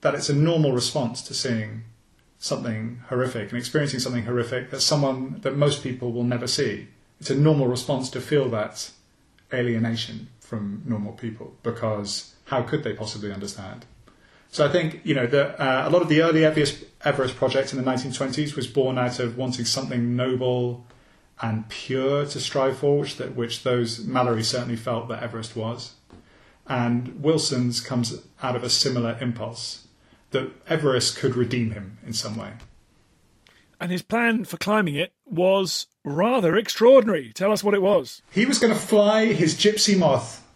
that 0.00 0.14
it's 0.14 0.28
a 0.28 0.34
normal 0.34 0.72
response 0.72 1.22
to 1.22 1.34
seeing 1.34 1.84
something 2.38 3.02
horrific 3.08 3.50
and 3.50 3.58
experiencing 3.58 4.00
something 4.00 4.24
horrific 4.24 4.70
that 4.70 4.80
someone 4.80 5.38
that 5.42 5.56
most 5.56 5.82
people 5.82 6.10
will 6.12 6.24
never 6.24 6.46
see. 6.46 6.88
It's 7.20 7.30
a 7.30 7.34
normal 7.34 7.66
response 7.68 8.08
to 8.10 8.20
feel 8.20 8.48
that 8.50 8.90
alienation 9.52 10.28
from 10.40 10.82
normal 10.86 11.12
people 11.12 11.54
because 11.62 12.34
how 12.46 12.62
could 12.62 12.82
they 12.82 12.94
possibly 12.94 13.30
understand? 13.30 13.84
So 14.48 14.64
I 14.66 14.68
think 14.68 15.02
you 15.04 15.14
know 15.14 15.26
the, 15.26 15.60
uh, 15.62 15.86
a 15.86 15.90
lot 15.90 16.02
of 16.02 16.08
the 16.08 16.22
early 16.22 16.44
Everest, 16.44 16.82
Everest 17.04 17.36
project 17.36 17.72
in 17.72 17.78
the 17.82 17.88
1920s 17.88 18.56
was 18.56 18.66
born 18.66 18.98
out 18.98 19.20
of 19.20 19.36
wanting 19.36 19.66
something 19.66 20.16
noble 20.16 20.86
and 21.42 21.68
pure 21.68 22.26
to 22.26 22.40
strive 22.40 22.78
for, 22.78 23.00
which 23.00 23.16
that 23.16 23.36
which 23.36 23.62
those 23.62 24.04
Mallory 24.04 24.42
certainly 24.42 24.76
felt 24.76 25.08
that 25.08 25.22
Everest 25.22 25.54
was, 25.56 25.94
and 26.66 27.22
Wilson's 27.22 27.80
comes 27.80 28.22
out 28.42 28.56
of 28.56 28.64
a 28.64 28.70
similar 28.70 29.16
impulse 29.20 29.86
that 30.30 30.50
Everest 30.68 31.16
could 31.16 31.36
redeem 31.36 31.72
him 31.72 31.98
in 32.06 32.12
some 32.12 32.36
way. 32.36 32.52
And 33.80 33.90
his 33.90 34.02
plan 34.02 34.44
for 34.44 34.58
climbing 34.58 34.94
it 34.94 35.12
was 35.24 35.86
rather 36.04 36.56
extraordinary. 36.56 37.32
Tell 37.32 37.52
us 37.52 37.64
what 37.64 37.74
it 37.74 37.82
was. 37.82 38.22
He 38.30 38.44
was 38.44 38.58
going 38.58 38.72
to 38.72 38.78
fly 38.78 39.26
his 39.26 39.54
Gypsy 39.54 39.96
Moth 39.98 40.46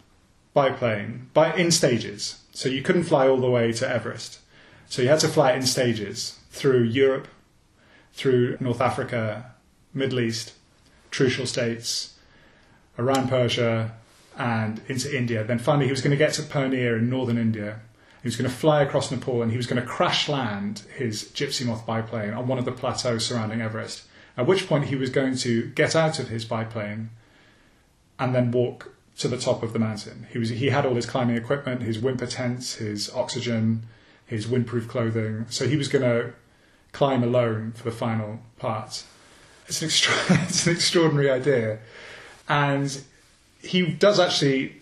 biplane 0.53 1.29
by 1.33 1.53
in 1.55 1.71
stages. 1.71 2.41
So 2.53 2.69
you 2.69 2.81
couldn't 2.81 3.03
fly 3.03 3.27
all 3.27 3.37
the 3.37 3.49
way 3.49 3.71
to 3.73 3.89
Everest. 3.89 4.39
So 4.87 5.01
you 5.01 5.09
had 5.09 5.19
to 5.21 5.27
fly 5.27 5.53
in 5.53 5.63
stages 5.63 6.39
through 6.51 6.83
Europe, 6.83 7.27
through 8.13 8.57
North 8.59 8.79
Africa, 8.79 9.55
Middle 9.93 10.19
East, 10.19 10.53
Trucial 11.11 11.47
States, 11.47 12.17
around 12.97 13.29
Persia, 13.29 13.93
and 14.37 14.81
into 14.87 15.15
India. 15.15 15.43
Then 15.43 15.59
finally, 15.59 15.85
he 15.85 15.91
was 15.91 16.01
going 16.01 16.11
to 16.11 16.17
get 16.17 16.33
to 16.33 16.43
Purnea 16.43 16.95
in 16.95 17.09
northern 17.09 17.37
India. 17.37 17.81
He 18.25 18.27
was 18.27 18.37
going 18.37 18.49
to 18.49 18.57
fly 18.57 18.81
across 18.81 19.11
Nepal 19.11 19.43
and 19.43 19.51
he 19.51 19.57
was 19.57 19.67
going 19.67 19.79
to 19.79 19.87
crash 19.87 20.27
land 20.27 20.81
his 20.97 21.25
Gypsy 21.25 21.63
Moth 21.63 21.85
biplane 21.85 22.33
on 22.33 22.47
one 22.47 22.57
of 22.57 22.65
the 22.65 22.71
plateaus 22.71 23.23
surrounding 23.23 23.61
Everest. 23.61 24.01
At 24.35 24.47
which 24.47 24.67
point, 24.67 24.85
he 24.85 24.95
was 24.95 25.11
going 25.11 25.37
to 25.37 25.69
get 25.75 25.95
out 25.95 26.17
of 26.17 26.29
his 26.29 26.43
biplane 26.43 27.11
and 28.17 28.33
then 28.33 28.49
walk 28.49 28.95
to 29.19 29.27
the 29.27 29.37
top 29.37 29.61
of 29.61 29.73
the 29.73 29.77
mountain. 29.77 30.25
He 30.31 30.39
was 30.39 30.49
he 30.49 30.71
had 30.71 30.87
all 30.87 30.95
his 30.95 31.05
climbing 31.05 31.35
equipment, 31.35 31.83
his 31.83 31.99
Whymper 31.99 32.25
tents, 32.25 32.73
his 32.73 33.13
oxygen, 33.13 33.83
his 34.25 34.47
windproof 34.47 34.87
clothing. 34.87 35.45
So 35.51 35.67
he 35.67 35.77
was 35.77 35.87
going 35.87 36.01
to 36.01 36.33
climb 36.93 37.23
alone 37.23 37.73
for 37.73 37.83
the 37.83 37.91
final 37.91 38.39
part. 38.57 39.03
It's 39.67 39.83
an, 39.83 39.85
extra- 39.85 40.15
it's 40.47 40.65
an 40.65 40.73
extraordinary 40.73 41.29
idea, 41.29 41.77
and 42.49 43.03
he 43.61 43.85
does 43.85 44.19
actually 44.19 44.81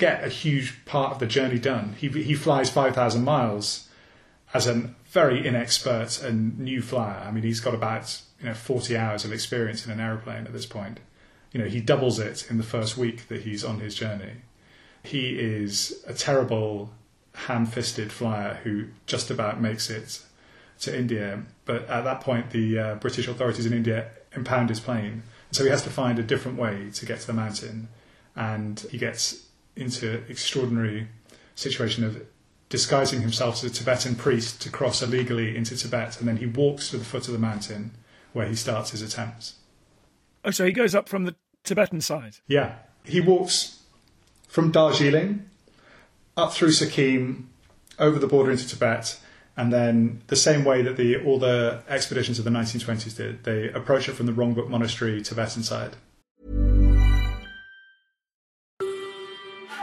get 0.00 0.24
a 0.24 0.28
huge 0.28 0.84
part 0.86 1.12
of 1.12 1.18
the 1.18 1.26
journey 1.26 1.58
done. 1.58 1.94
He 1.98 2.08
he 2.08 2.34
flies 2.34 2.70
five 2.70 2.94
thousand 2.94 3.22
miles 3.22 3.88
as 4.52 4.66
a 4.66 4.90
very 5.10 5.42
inexpert 5.42 6.24
and 6.24 6.58
new 6.58 6.82
flyer. 6.82 7.22
I 7.28 7.30
mean, 7.30 7.44
he's 7.44 7.60
got 7.60 7.74
about 7.74 8.20
you 8.40 8.46
know 8.46 8.54
forty 8.54 8.96
hours 8.96 9.24
of 9.24 9.32
experience 9.32 9.86
in 9.86 9.92
an 9.92 10.00
aeroplane 10.00 10.46
at 10.46 10.52
this 10.52 10.66
point. 10.66 10.98
You 11.52 11.60
know, 11.60 11.68
he 11.68 11.80
doubles 11.80 12.18
it 12.18 12.50
in 12.50 12.56
the 12.56 12.64
first 12.64 12.96
week 12.96 13.28
that 13.28 13.42
he's 13.42 13.64
on 13.64 13.80
his 13.80 13.94
journey. 13.94 14.42
He 15.02 15.38
is 15.38 16.02
a 16.06 16.14
terrible 16.14 16.90
ham-fisted 17.34 18.10
flyer 18.12 18.54
who 18.62 18.86
just 19.06 19.30
about 19.30 19.60
makes 19.60 19.90
it 19.90 20.22
to 20.80 20.96
India. 20.96 21.42
But 21.64 21.88
at 21.88 22.04
that 22.04 22.20
point, 22.20 22.50
the 22.50 22.78
uh, 22.78 22.94
British 22.96 23.28
authorities 23.28 23.66
in 23.66 23.72
India 23.72 24.10
impound 24.34 24.68
his 24.68 24.80
plane, 24.80 25.22
so 25.50 25.64
he 25.64 25.70
has 25.70 25.82
to 25.82 25.90
find 25.90 26.18
a 26.18 26.22
different 26.22 26.56
way 26.58 26.90
to 26.94 27.06
get 27.06 27.20
to 27.20 27.26
the 27.26 27.32
mountain, 27.32 27.88
and 28.36 28.80
he 28.90 28.98
gets 28.98 29.49
into 29.80 30.18
an 30.18 30.24
extraordinary 30.28 31.08
situation 31.54 32.04
of 32.04 32.24
disguising 32.68 33.20
himself 33.20 33.56
as 33.56 33.64
a 33.64 33.70
Tibetan 33.70 34.14
priest 34.14 34.62
to 34.62 34.70
cross 34.70 35.02
illegally 35.02 35.56
into 35.56 35.76
Tibet, 35.76 36.18
and 36.20 36.28
then 36.28 36.36
he 36.36 36.46
walks 36.46 36.90
to 36.90 36.96
the 36.96 37.04
foot 37.04 37.26
of 37.26 37.32
the 37.32 37.38
mountain 37.38 37.92
where 38.32 38.46
he 38.46 38.54
starts 38.54 38.90
his 38.90 39.02
attempts. 39.02 39.54
Oh, 40.44 40.50
so 40.50 40.64
he 40.64 40.72
goes 40.72 40.94
up 40.94 41.08
from 41.08 41.24
the 41.24 41.34
Tibetan 41.64 42.00
side. 42.00 42.36
Yeah, 42.46 42.76
he 43.04 43.20
walks 43.20 43.80
from 44.48 44.70
Darjeeling 44.70 45.48
up 46.36 46.52
through 46.52 46.72
Sikkim, 46.72 47.50
over 47.98 48.18
the 48.18 48.26
border 48.26 48.50
into 48.50 48.66
Tibet, 48.66 49.18
and 49.56 49.72
then 49.72 50.22
the 50.28 50.36
same 50.36 50.64
way 50.64 50.80
that 50.82 50.96
the 50.96 51.22
all 51.22 51.38
the 51.38 51.82
expeditions 51.88 52.38
of 52.38 52.44
the 52.44 52.50
1920s 52.50 53.16
did, 53.16 53.44
they 53.44 53.68
approach 53.70 54.08
it 54.08 54.12
from 54.12 54.26
the 54.26 54.32
Rongbuk 54.32 54.68
Monastery 54.68 55.20
Tibetan 55.22 55.62
side. 55.62 55.96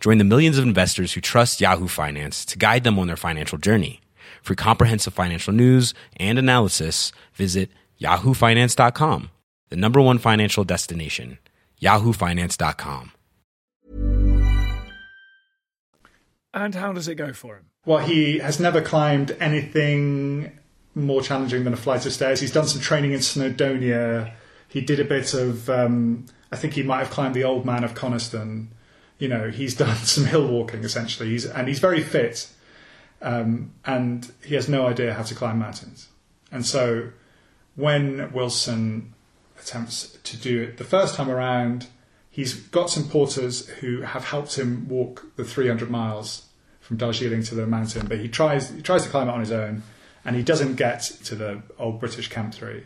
Join 0.00 0.16
the 0.16 0.24
millions 0.24 0.56
of 0.56 0.64
investors 0.64 1.12
who 1.12 1.20
trust 1.20 1.60
Yahoo 1.60 1.86
Finance 1.86 2.44
to 2.46 2.58
guide 2.58 2.84
them 2.84 2.98
on 2.98 3.06
their 3.06 3.16
financial 3.16 3.58
journey. 3.58 4.00
For 4.42 4.54
comprehensive 4.54 5.12
financial 5.12 5.52
news 5.52 5.92
and 6.16 6.38
analysis, 6.38 7.12
visit 7.34 7.70
yahoofinance.com, 8.00 9.30
the 9.68 9.76
number 9.76 10.00
one 10.00 10.16
financial 10.16 10.64
destination, 10.64 11.38
yahoofinance.com. 11.82 13.12
And 16.52 16.74
how 16.74 16.92
does 16.92 17.06
it 17.06 17.14
go 17.16 17.32
for 17.34 17.56
him? 17.56 17.66
Well, 17.84 17.98
he 17.98 18.38
has 18.38 18.58
never 18.58 18.80
climbed 18.80 19.36
anything 19.38 20.58
more 20.94 21.22
challenging 21.22 21.64
than 21.64 21.74
a 21.74 21.76
flight 21.76 22.06
of 22.06 22.12
stairs. 22.12 22.40
He's 22.40 22.52
done 22.52 22.66
some 22.66 22.80
training 22.80 23.12
in 23.12 23.20
Snowdonia. 23.20 24.32
He 24.68 24.80
did 24.80 24.98
a 24.98 25.04
bit 25.04 25.34
of, 25.34 25.68
um, 25.68 26.24
I 26.50 26.56
think 26.56 26.74
he 26.74 26.82
might 26.82 26.98
have 26.98 27.10
climbed 27.10 27.34
the 27.34 27.44
Old 27.44 27.64
Man 27.64 27.84
of 27.84 27.94
Coniston. 27.94 28.70
You 29.20 29.28
know, 29.28 29.50
he's 29.50 29.74
done 29.84 29.96
some 29.98 30.24
hill 30.24 30.48
walking 30.48 30.82
essentially. 30.82 31.28
He's 31.28 31.46
and 31.46 31.68
he's 31.68 31.78
very 31.78 32.02
fit, 32.02 32.48
um, 33.22 33.72
and 33.84 34.32
he 34.44 34.56
has 34.56 34.68
no 34.68 34.88
idea 34.88 35.14
how 35.14 35.22
to 35.22 35.34
climb 35.34 35.60
mountains. 35.60 36.08
And 36.50 36.66
so, 36.66 37.10
when 37.76 38.32
Wilson 38.32 39.14
attempts 39.60 40.18
to 40.24 40.36
do 40.36 40.62
it 40.62 40.78
the 40.78 40.84
first 40.84 41.14
time 41.14 41.30
around, 41.30 41.86
he's 42.30 42.54
got 42.54 42.90
some 42.90 43.08
porters 43.08 43.68
who 43.68 44.00
have 44.00 44.24
helped 44.24 44.58
him 44.58 44.88
walk 44.88 45.36
the 45.36 45.44
300 45.44 45.90
miles 45.90 46.46
from 46.80 46.96
Darjeeling 46.96 47.42
to 47.44 47.54
the 47.54 47.66
mountain, 47.66 48.08
but 48.08 48.18
he 48.18 48.28
tries 48.28 48.70
he 48.70 48.82
tries 48.82 49.04
to 49.04 49.10
climb 49.10 49.28
it 49.28 49.32
on 49.32 49.40
his 49.40 49.52
own, 49.52 49.82
and 50.24 50.34
he 50.34 50.42
doesn't 50.42 50.74
get 50.74 51.02
to 51.24 51.36
the 51.36 51.62
old 51.78 52.00
British 52.00 52.28
camp 52.28 52.52
three. 52.52 52.82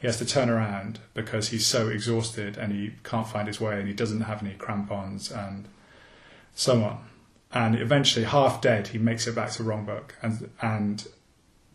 He 0.00 0.06
has 0.06 0.16
to 0.16 0.24
turn 0.24 0.48
around 0.48 0.98
because 1.12 1.50
he's 1.50 1.66
so 1.66 1.88
exhausted 1.88 2.56
and 2.56 2.72
he 2.72 2.94
can't 3.04 3.28
find 3.28 3.46
his 3.46 3.60
way 3.60 3.78
and 3.78 3.86
he 3.86 3.92
doesn't 3.92 4.22
have 4.22 4.42
any 4.42 4.54
crampons 4.54 5.30
and 5.30 5.68
so 6.54 6.82
on. 6.82 7.04
And 7.52 7.74
eventually, 7.74 8.24
half 8.24 8.62
dead, 8.62 8.88
he 8.88 8.98
makes 8.98 9.26
it 9.26 9.34
back 9.34 9.50
to 9.52 9.62
Rongbuk 9.62 10.12
and 10.22 10.50
and 10.62 11.06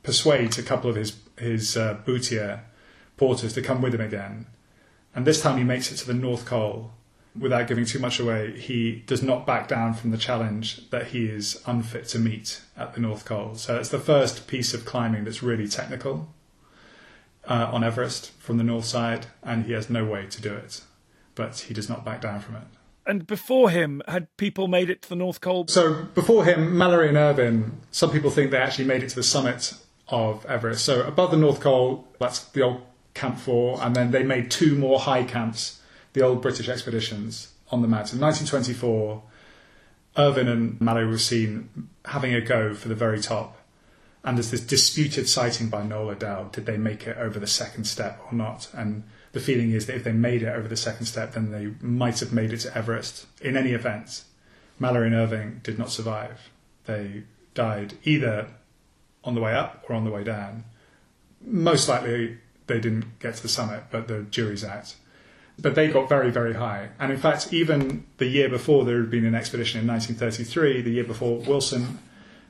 persuades 0.02 0.58
a 0.58 0.64
couple 0.64 0.90
of 0.90 0.96
his 0.96 1.18
his 1.38 1.78
uh, 1.78 2.00
Bhutia 2.06 2.62
porters 3.18 3.54
to 3.54 3.62
come 3.62 3.82
with 3.82 3.94
him 3.94 4.02
again. 4.02 4.48
And 5.14 5.28
this 5.28 5.42
time 5.42 5.58
he 5.58 5.64
makes 5.64 5.92
it 5.92 5.98
to 5.98 6.08
the 6.08 6.14
North 6.14 6.46
Col 6.46 6.94
without 7.38 7.68
giving 7.68 7.86
too 7.86 8.00
much 8.00 8.20
away, 8.20 8.58
he 8.58 9.04
does 9.06 9.22
not 9.22 9.46
back 9.46 9.68
down 9.68 9.94
from 9.94 10.12
the 10.12 10.18
challenge 10.18 10.90
that 10.90 11.08
he 11.08 11.26
is 11.26 11.62
unfit 11.66 12.08
to 12.08 12.20
meet 12.20 12.62
at 12.78 12.94
the 12.94 13.02
North 13.02 13.26
Col. 13.26 13.56
So 13.56 13.78
it's 13.78 13.90
the 13.90 14.00
first 14.00 14.48
piece 14.48 14.74
of 14.74 14.86
climbing 14.86 15.26
that's 15.26 15.44
really 15.44 15.68
technical 15.68 16.34
uh, 17.48 17.70
on 17.72 17.84
Everest 17.84 18.32
from 18.40 18.58
the 18.58 18.64
north 18.64 18.86
side, 18.86 19.28
and 19.44 19.66
he 19.66 19.74
has 19.74 19.90
no 19.90 20.06
way 20.06 20.26
to 20.28 20.42
do 20.42 20.54
it. 20.54 20.82
But 21.36 21.60
he 21.60 21.74
does 21.74 21.90
not 21.90 22.06
back 22.06 22.22
down 22.22 22.40
from 22.40 22.56
it. 22.56 22.64
And 23.06 23.28
before 23.28 23.70
him, 23.70 24.02
had 24.08 24.36
people 24.38 24.68
made 24.68 24.90
it 24.90 25.04
to 25.04 25.10
the 25.10 25.16
North 25.16 25.40
Col? 25.40 25.68
So 25.68 26.06
before 26.16 26.44
him, 26.44 26.76
Mallory 26.76 27.10
and 27.10 27.18
Irvine, 27.18 27.82
some 27.92 28.12
people 28.12 28.32
think 28.32 28.50
they 28.50 28.58
actually 28.58 28.86
made 28.86 29.04
it 29.04 29.10
to 29.10 29.16
the 29.16 29.24
summit 29.24 29.74
of 30.08 30.46
Everest. 30.46 30.84
So 30.86 31.04
above 31.04 31.32
the 31.32 31.38
North 31.38 31.60
Col, 31.60 32.08
that's 32.20 32.40
the 32.46 32.62
old 32.64 32.82
Camp 33.14 33.38
4, 33.38 33.82
and 33.82 33.96
then 33.96 34.12
they 34.12 34.24
made 34.24 34.52
two 34.52 34.76
more 34.76 35.00
high 35.00 35.24
camps, 35.24 35.82
the 36.14 36.22
old 36.22 36.42
British 36.42 36.68
expeditions 36.68 37.54
on 37.72 37.82
the 37.82 37.88
mountain. 37.88 38.20
1924, 38.20 39.24
Irvine 40.18 40.48
and 40.48 40.82
Mallory 40.82 41.08
were 41.08 41.18
seen 41.18 41.90
having 42.06 42.34
a 42.34 42.42
go 42.42 42.74
for 42.74 42.88
the 42.88 42.96
very 42.96 43.22
top. 43.22 43.58
And 44.26 44.38
there's 44.38 44.50
this 44.50 44.62
disputed 44.62 45.30
sighting 45.30 45.70
by 45.70 45.84
Noel 45.84 46.10
Odell. 46.10 46.50
Did 46.52 46.66
they 46.66 46.78
make 46.78 47.06
it 47.06 47.16
over 47.18 47.40
the 47.40 47.46
second 47.46 47.86
step 47.86 48.20
or 48.26 48.36
not? 48.36 48.68
And 48.74 49.04
the 49.34 49.40
feeling 49.40 49.72
is 49.72 49.86
that 49.86 49.96
if 49.96 50.04
they 50.04 50.14
made 50.14 50.42
it 50.42 50.48
over 50.48 50.68
the 50.68 50.76
second 50.76 51.06
step, 51.06 51.34
then 51.34 51.52
they 51.52 51.68
might 51.80 52.20
have 52.22 52.34
made 52.34 52.52
it 52.52 52.58
to 52.62 52.76
Everest. 52.76 53.28
In 53.40 53.56
any 53.56 53.74
event, 53.74 54.24
Mallory 54.80 55.08
and 55.08 55.16
Irvine 55.16 55.62
did 55.64 55.78
not 55.78 55.92
survive. 55.92 56.50
They 56.86 57.24
died 57.54 57.94
either 58.04 58.48
on 59.24 59.36
the 59.36 59.42
way 59.42 59.54
up 59.54 59.86
or 59.88 59.96
on 59.96 60.06
the 60.06 60.12
way 60.12 60.24
down. 60.24 60.64
Most 61.40 61.88
likely 61.88 62.40
they 62.66 62.80
didn't 62.80 63.20
get 63.20 63.36
to 63.36 63.44
the 63.44 63.48
summit, 63.48 63.84
but 63.92 64.08
the 64.08 64.24
jury's 64.24 64.64
out. 64.64 64.96
But 65.60 65.76
they 65.76 65.88
got 65.88 66.10
very, 66.10 66.32
very 66.32 66.56
high. 66.56 66.90
And 67.00 67.12
in 67.12 67.20
fact, 67.20 67.54
even 67.54 68.06
the 68.18 68.26
year 68.26 68.50
before, 68.50 68.86
there 68.86 68.98
had 68.98 69.12
been 69.12 69.26
an 69.26 69.36
expedition 69.36 69.82
in 69.82 69.88
1933, 69.88 70.82
the 70.82 70.90
year 70.90 71.04
before 71.04 71.38
Wilson 71.40 72.00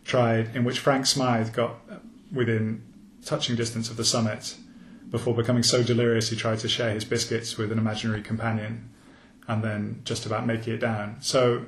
tried, 0.06 0.56
in 0.56 0.64
which 0.64 0.80
Frank 0.80 1.06
Smythe 1.06 1.54
got 1.54 1.76
within 2.32 2.82
touching 3.26 3.56
distance 3.56 3.90
of 3.90 3.98
the 3.98 4.06
summit 4.06 4.56
before 5.10 5.34
becoming 5.36 5.64
so 5.64 5.84
delirious 5.84 6.30
he 6.30 6.36
tried 6.36 6.60
to 6.60 6.70
share 6.70 6.92
his 6.92 7.04
biscuits 7.04 7.58
with 7.58 7.72
an 7.72 7.78
imaginary 7.78 8.22
companion 8.22 8.90
and 9.48 9.64
then 9.64 10.02
just 10.04 10.26
about 10.26 10.46
making 10.46 10.74
it 10.74 10.80
down. 10.80 11.18
So 11.22 11.66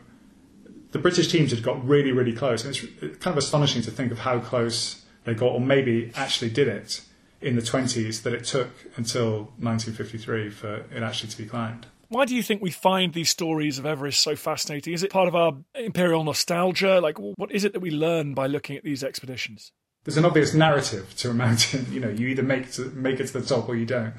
the 0.91 1.00
British 1.00 1.27
teams 1.32 1.51
had 1.51 1.63
got 1.63 1.84
really, 1.86 2.12
really 2.12 2.34
close. 2.34 2.63
And 2.63 2.75
it's 2.75 3.17
kind 3.17 3.34
of 3.34 3.38
astonishing 3.38 3.82
to 3.84 3.91
think 3.91 4.12
of 4.12 4.20
how 4.20 4.39
close 4.39 5.03
they 5.25 5.34
got, 5.34 5.51
or 5.51 5.62
maybe 5.62 6.12
actually 6.15 6.50
did 6.50 6.67
it 6.67 7.01
in 7.41 7.56
the 7.56 7.62
20s 7.62 8.24
that 8.24 8.34
it 8.34 8.46
took 8.46 8.70
until 8.96 9.51
1953 9.60 10.50
for 10.50 10.75
it 10.91 11.03
actually 11.03 11.29
to 11.29 11.38
be 11.38 11.46
climbed. 11.46 11.86
Why 12.09 12.25
do 12.25 12.35
you 12.35 12.43
think 12.43 12.61
we 12.61 12.71
find 12.71 13.13
these 13.13 13.29
stories 13.29 13.79
of 13.79 13.85
Everest 13.85 14.21
so 14.21 14.35
fascinating? 14.35 14.93
Is 14.93 15.03
it 15.03 15.11
part 15.11 15.27
of 15.27 15.35
our 15.35 15.53
imperial 15.75 16.23
nostalgia? 16.23 17.01
Like, 17.01 17.17
what 17.19 17.51
is 17.51 17.65
it 17.65 17.73
that 17.73 17.81
we 17.81 17.91
learn 17.91 18.33
by 18.33 18.47
looking 18.47 18.77
at 18.77 18.83
these 18.83 19.03
expeditions? 19.03 19.71
There's 20.05 20.17
an 20.17 20.23
obvious 20.23 20.53
narrative 20.53 21.13
to 21.17 21.31
a 21.31 21.33
mountain. 21.33 21.87
You 21.91 21.99
know, 21.99 22.09
you 22.09 22.27
either 22.27 22.43
make 22.43 22.67
it 22.67 22.71
to, 22.73 22.85
make 22.91 23.19
it 23.19 23.27
to 23.27 23.39
the 23.39 23.45
top 23.45 23.67
or 23.67 23.75
you 23.75 23.85
don't, 23.85 24.13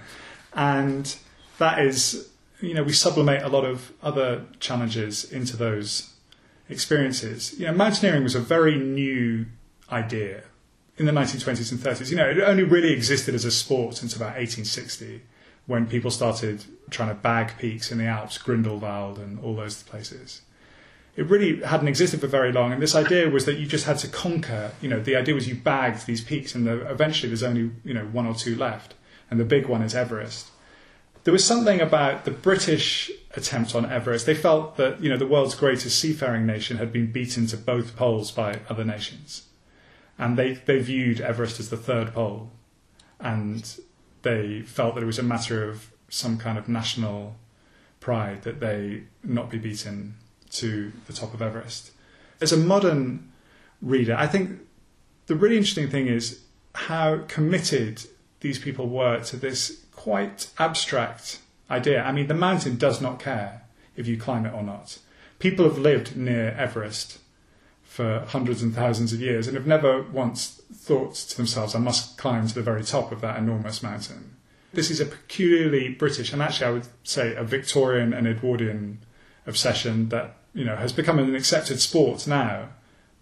and 0.53 1.17
that 1.59 1.79
is, 1.79 2.31
you 2.61 2.75
know, 2.75 2.83
we 2.83 2.93
sublimate 2.93 3.43
a 3.43 3.49
lot 3.49 3.65
of 3.65 3.93
other 4.03 4.45
challenges 4.61 5.31
into 5.31 5.57
those 5.57 6.15
experiences. 6.69 7.59
You 7.59 7.67
know, 7.67 7.73
mountaineering 7.73 8.23
was 8.23 8.35
a 8.35 8.41
very 8.41 8.77
new 8.77 9.47
idea 9.91 10.43
in 10.99 11.07
the 11.07 11.13
1920s 11.13 11.71
and 11.71 11.81
30s. 11.81 12.11
You 12.11 12.17
know, 12.17 12.29
it 12.29 12.39
only 12.41 12.65
really 12.65 12.93
existed 12.93 13.35
as 13.35 13.45
a 13.45 13.51
sport 13.51 13.97
since 13.97 14.15
about 14.15 14.37
1860 14.37 15.23
when 15.69 15.87
people 15.87 16.11
started 16.11 16.65
trying 16.91 17.11
to 17.11 17.15
bag 17.15 17.53
peaks 17.59 17.93
in 17.93 17.99
the 17.99 18.07
Alps, 18.07 18.37
Grindelwald 18.39 19.19
and 19.19 19.39
all 19.39 19.55
those 19.55 19.85
places. 19.85 20.43
It 21.15 21.27
really 21.27 21.63
hadn't 21.63 21.87
existed 21.87 22.21
for 22.21 22.27
very 22.27 22.51
long, 22.51 22.73
and 22.73 22.83
this 22.83 22.97
idea 22.97 23.29
was 23.29 23.45
that 23.45 23.59
you 23.59 23.67
just 23.67 23.87
had 23.87 23.99
to 23.99 24.09
conquer. 24.09 24.73
You 24.81 24.89
know, 24.89 25.01
the 25.01 25.15
idea 25.15 25.35
was 25.35 25.49
you 25.49 25.55
bagged 25.55 26.07
these 26.07 26.23
peaks, 26.23 26.55
and 26.57 26.67
the, 26.67 26.91
eventually 26.91 27.29
there's 27.29 27.45
only 27.45 27.71
you 27.85 27.95
know 27.95 28.07
one 28.07 28.27
or 28.27 28.35
two 28.35 28.57
left, 28.57 28.95
and 29.31 29.39
the 29.39 29.45
big 29.45 29.67
one 29.67 29.83
is 29.83 29.95
Everest. 29.95 30.49
There 31.25 31.33
was 31.33 31.45
something 31.45 31.81
about 31.81 32.25
the 32.25 32.33
British 32.33 33.11
attempt 33.37 33.75
on 33.75 33.91
Everest. 33.91 34.27
They 34.27 34.35
felt 34.35 34.77
that 34.77 35.03
you 35.03 35.09
know 35.09 35.17
the 35.17 35.27
world's 35.27 35.55
greatest 35.55 35.99
seafaring 35.99 36.47
nation 36.47 36.79
had 36.79 36.93
been 36.93 37.13
beaten 37.13 37.47
to 37.49 37.57
both 37.57 37.97
poles 37.97 38.31
by 38.31 38.61
other 38.69 38.85
nations 38.85 39.49
and 40.19 40.37
they, 40.37 40.55
they 40.55 40.81
viewed 40.81 41.21
Everest 41.21 41.61
as 41.61 41.71
the 41.71 41.77
third 41.77 42.13
pole, 42.13 42.51
and 43.21 43.79
they 44.23 44.63
felt 44.63 44.95
that 44.95 45.03
it 45.03 45.07
was 45.07 45.19
a 45.19 45.23
matter 45.23 45.69
of 45.69 45.91
some 46.09 46.39
kind 46.39 46.59
of 46.59 46.69
national 46.69 47.37
pride 48.01 48.43
that 48.43 48.61
they 48.61 49.03
not 49.23 49.51
be 49.51 49.59
beaten 49.59 50.15
to 50.51 50.93
the 51.07 51.13
top 51.13 51.35
of 51.35 51.43
Everest. 51.43 51.93
As 52.41 52.53
a 52.53 52.57
modern 52.57 53.31
reader, 53.83 54.17
I 54.17 54.27
think 54.27 54.61
the 55.27 55.35
really 55.35 55.57
interesting 55.57 55.91
thing 55.91 56.07
is 56.07 56.41
how 56.75 57.25
committed 57.29 58.03
these 58.41 58.59
people 58.59 58.89
were 58.89 59.21
to 59.25 59.37
this 59.37 59.85
quite 59.93 60.51
abstract 60.59 61.41
idea. 61.71 62.03
I 62.03 62.13
mean, 62.13 62.29
the 62.29 62.35
mountain 62.35 62.77
does 62.77 63.01
not 63.01 63.19
care 63.19 63.63
if 63.97 64.07
you 64.07 64.17
climb 64.17 64.47
it 64.47 64.55
or 64.55 64.63
not. 64.63 64.99
People 65.39 65.65
have 65.65 65.79
lived 65.79 66.17
near 66.17 66.51
Everest 66.53 67.19
for 67.99 68.25
hundreds 68.29 68.63
and 68.63 68.73
thousands 68.73 69.13
of 69.13 69.21
years 69.21 69.49
and 69.49 69.57
have 69.57 69.67
never 69.67 70.03
once 70.03 70.63
thought 70.73 71.17
to 71.17 71.37
themselves, 71.37 71.75
I 71.75 71.81
must 71.81 72.17
climb 72.17 72.47
to 72.47 72.55
the 72.55 72.63
very 72.63 72.85
top 72.85 73.11
of 73.11 73.21
that 73.23 73.37
enormous 73.37 73.83
mountain. 73.83 74.37
This 74.73 74.89
is 74.89 75.01
a 75.01 75.05
peculiarly 75.05 75.89
British, 75.89 76.33
and 76.33 76.41
actually 76.41 76.67
I 76.67 76.71
would 76.71 76.87
say 77.03 77.35
a 77.35 77.43
Victorian 77.43 78.13
and 78.13 78.29
Edwardian 78.29 79.01
obsession 79.49 80.11
that 80.11 80.37
you 80.55 80.65
know 80.65 80.77
has 80.77 80.93
become 80.93 81.19
an 81.19 81.35
accepted 81.35 81.81
sport 81.81 82.29
now. 82.29 82.69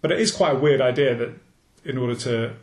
But 0.03 0.13
it 0.13 0.21
is 0.21 0.31
quite 0.31 0.57
a 0.57 0.59
weird 0.59 0.83
idea 0.83 1.15
that 1.15 1.31
in 1.83 1.97
order 1.97 2.15
to 2.17 2.57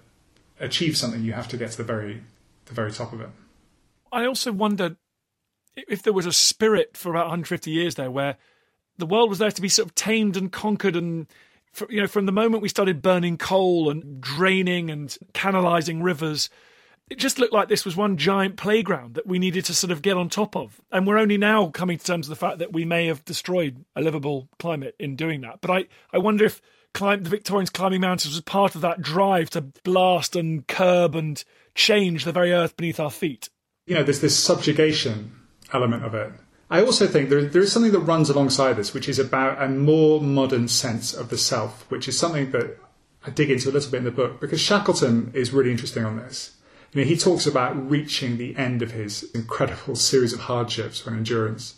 achieve 0.60 0.96
something, 0.96 1.24
you 1.24 1.34
have 1.34 1.48
to 1.48 1.58
get 1.58 1.72
to 1.72 1.78
the 1.78 1.84
very 1.84 2.22
the 2.66 2.76
very 2.76 2.92
top 2.92 3.12
of 3.12 3.22
it. 3.22 3.30
I 4.12 4.28
also 4.28 4.52
wonder 4.52 4.98
if 5.76 6.04
there 6.04 6.14
was 6.14 6.28
a 6.28 6.32
spirit 6.32 6.96
for 6.96 7.10
about 7.10 7.26
150 7.26 7.72
years 7.72 7.96
there 7.96 8.12
where 8.12 8.38
the 9.00 9.08
world 9.08 9.30
was 9.32 9.40
there 9.40 9.50
to 9.50 9.62
be 9.64 9.68
sort 9.68 9.88
of 9.88 9.96
tamed 9.96 10.38
and 10.38 10.52
conquered 10.52 10.96
and 10.96 11.26
you 11.90 12.02
know, 12.02 12.08
from 12.08 12.26
the 12.26 12.32
moment 12.32 12.64
we 12.64 12.70
started 12.70 13.02
burning 13.02 13.38
coal 13.38 13.90
and 13.90 14.22
draining 14.22 14.90
and 14.90 15.16
canalizing 15.34 16.02
rivers, 16.02 16.50
it 17.10 17.18
just 17.18 17.40
looked 17.40 17.54
like 17.54 17.68
this 17.68 17.86
was 17.86 17.96
one 17.96 18.18
giant 18.18 18.58
playground 18.58 19.16
that 19.16 19.28
we 19.28 19.40
needed 19.40 19.66
to 19.66 19.74
sort 19.74 19.92
of 19.92 20.02
get 20.02 20.18
on 20.18 20.30
top 20.30 20.56
of. 20.56 20.82
And 20.92 21.06
we're 21.06 21.18
only 21.18 21.38
now 21.38 21.68
coming 21.70 21.98
to 21.98 22.04
terms 22.04 22.30
with 22.30 22.38
the 22.38 22.46
fact 22.46 22.60
that 22.60 22.74
we 22.74 22.86
may 22.86 23.08
have 23.08 23.26
destroyed 23.26 23.84
a 23.96 24.02
livable 24.02 24.50
climate 24.60 24.96
in 25.00 25.16
doing 25.16 25.42
that. 25.42 25.62
But 25.62 25.72
I, 25.72 25.86
I 26.12 26.18
wonder 26.20 26.46
if 26.46 26.62
climb, 26.94 27.24
the 27.24 27.30
Victorians 27.30 27.70
climbing 27.70 28.02
mountains 28.02 28.34
was 28.34 28.42
part 28.42 28.76
of 28.76 28.82
that 28.82 29.02
drive 29.02 29.50
to 29.52 29.62
blast 29.62 30.36
and 30.36 30.66
curb 30.68 31.16
and 31.16 31.44
change 31.76 32.24
the 32.24 32.32
very 32.32 32.54
earth 32.54 32.78
beneath 32.78 33.00
our 33.00 33.12
feet. 33.12 33.50
You 33.86 33.96
know, 33.96 34.04
there's 34.04 34.22
this 34.22 34.38
subjugation 34.38 35.32
element 35.74 36.06
of 36.06 36.14
it 36.14 36.32
I 36.70 36.82
also 36.82 37.08
think 37.08 37.30
there, 37.30 37.44
there 37.44 37.62
is 37.62 37.72
something 37.72 37.92
that 37.92 38.00
runs 38.00 38.30
alongside 38.30 38.74
this, 38.74 38.94
which 38.94 39.10
is 39.10 39.20
about 39.20 39.62
a 39.62 39.68
more 39.68 40.22
modern 40.22 40.68
sense 40.68 41.14
of 41.14 41.30
the 41.30 41.38
self, 41.38 41.90
which 41.92 42.08
is 42.08 42.18
something 42.18 42.52
that 42.52 42.78
I 43.26 43.30
dig 43.30 43.52
into 43.52 43.70
a 43.70 43.72
little 43.72 43.92
bit 43.92 44.00
in 44.00 44.04
the 44.04 44.12
book 44.12 44.42
because 44.42 44.60
Shackleton 44.60 45.32
is 45.34 45.54
really 45.54 45.72
interesting 45.72 46.04
on 46.04 46.18
this. 46.18 46.56
You 46.94 47.02
know, 47.02 47.08
he 47.08 47.18
talks 47.18 47.46
about 47.48 47.90
reaching 47.90 48.38
the 48.38 48.56
end 48.56 48.82
of 48.82 48.92
his 48.92 49.24
incredible 49.34 49.96
series 49.96 50.34
of 50.34 50.42
hardships 50.42 51.06
when 51.06 51.16
endurance 51.16 51.76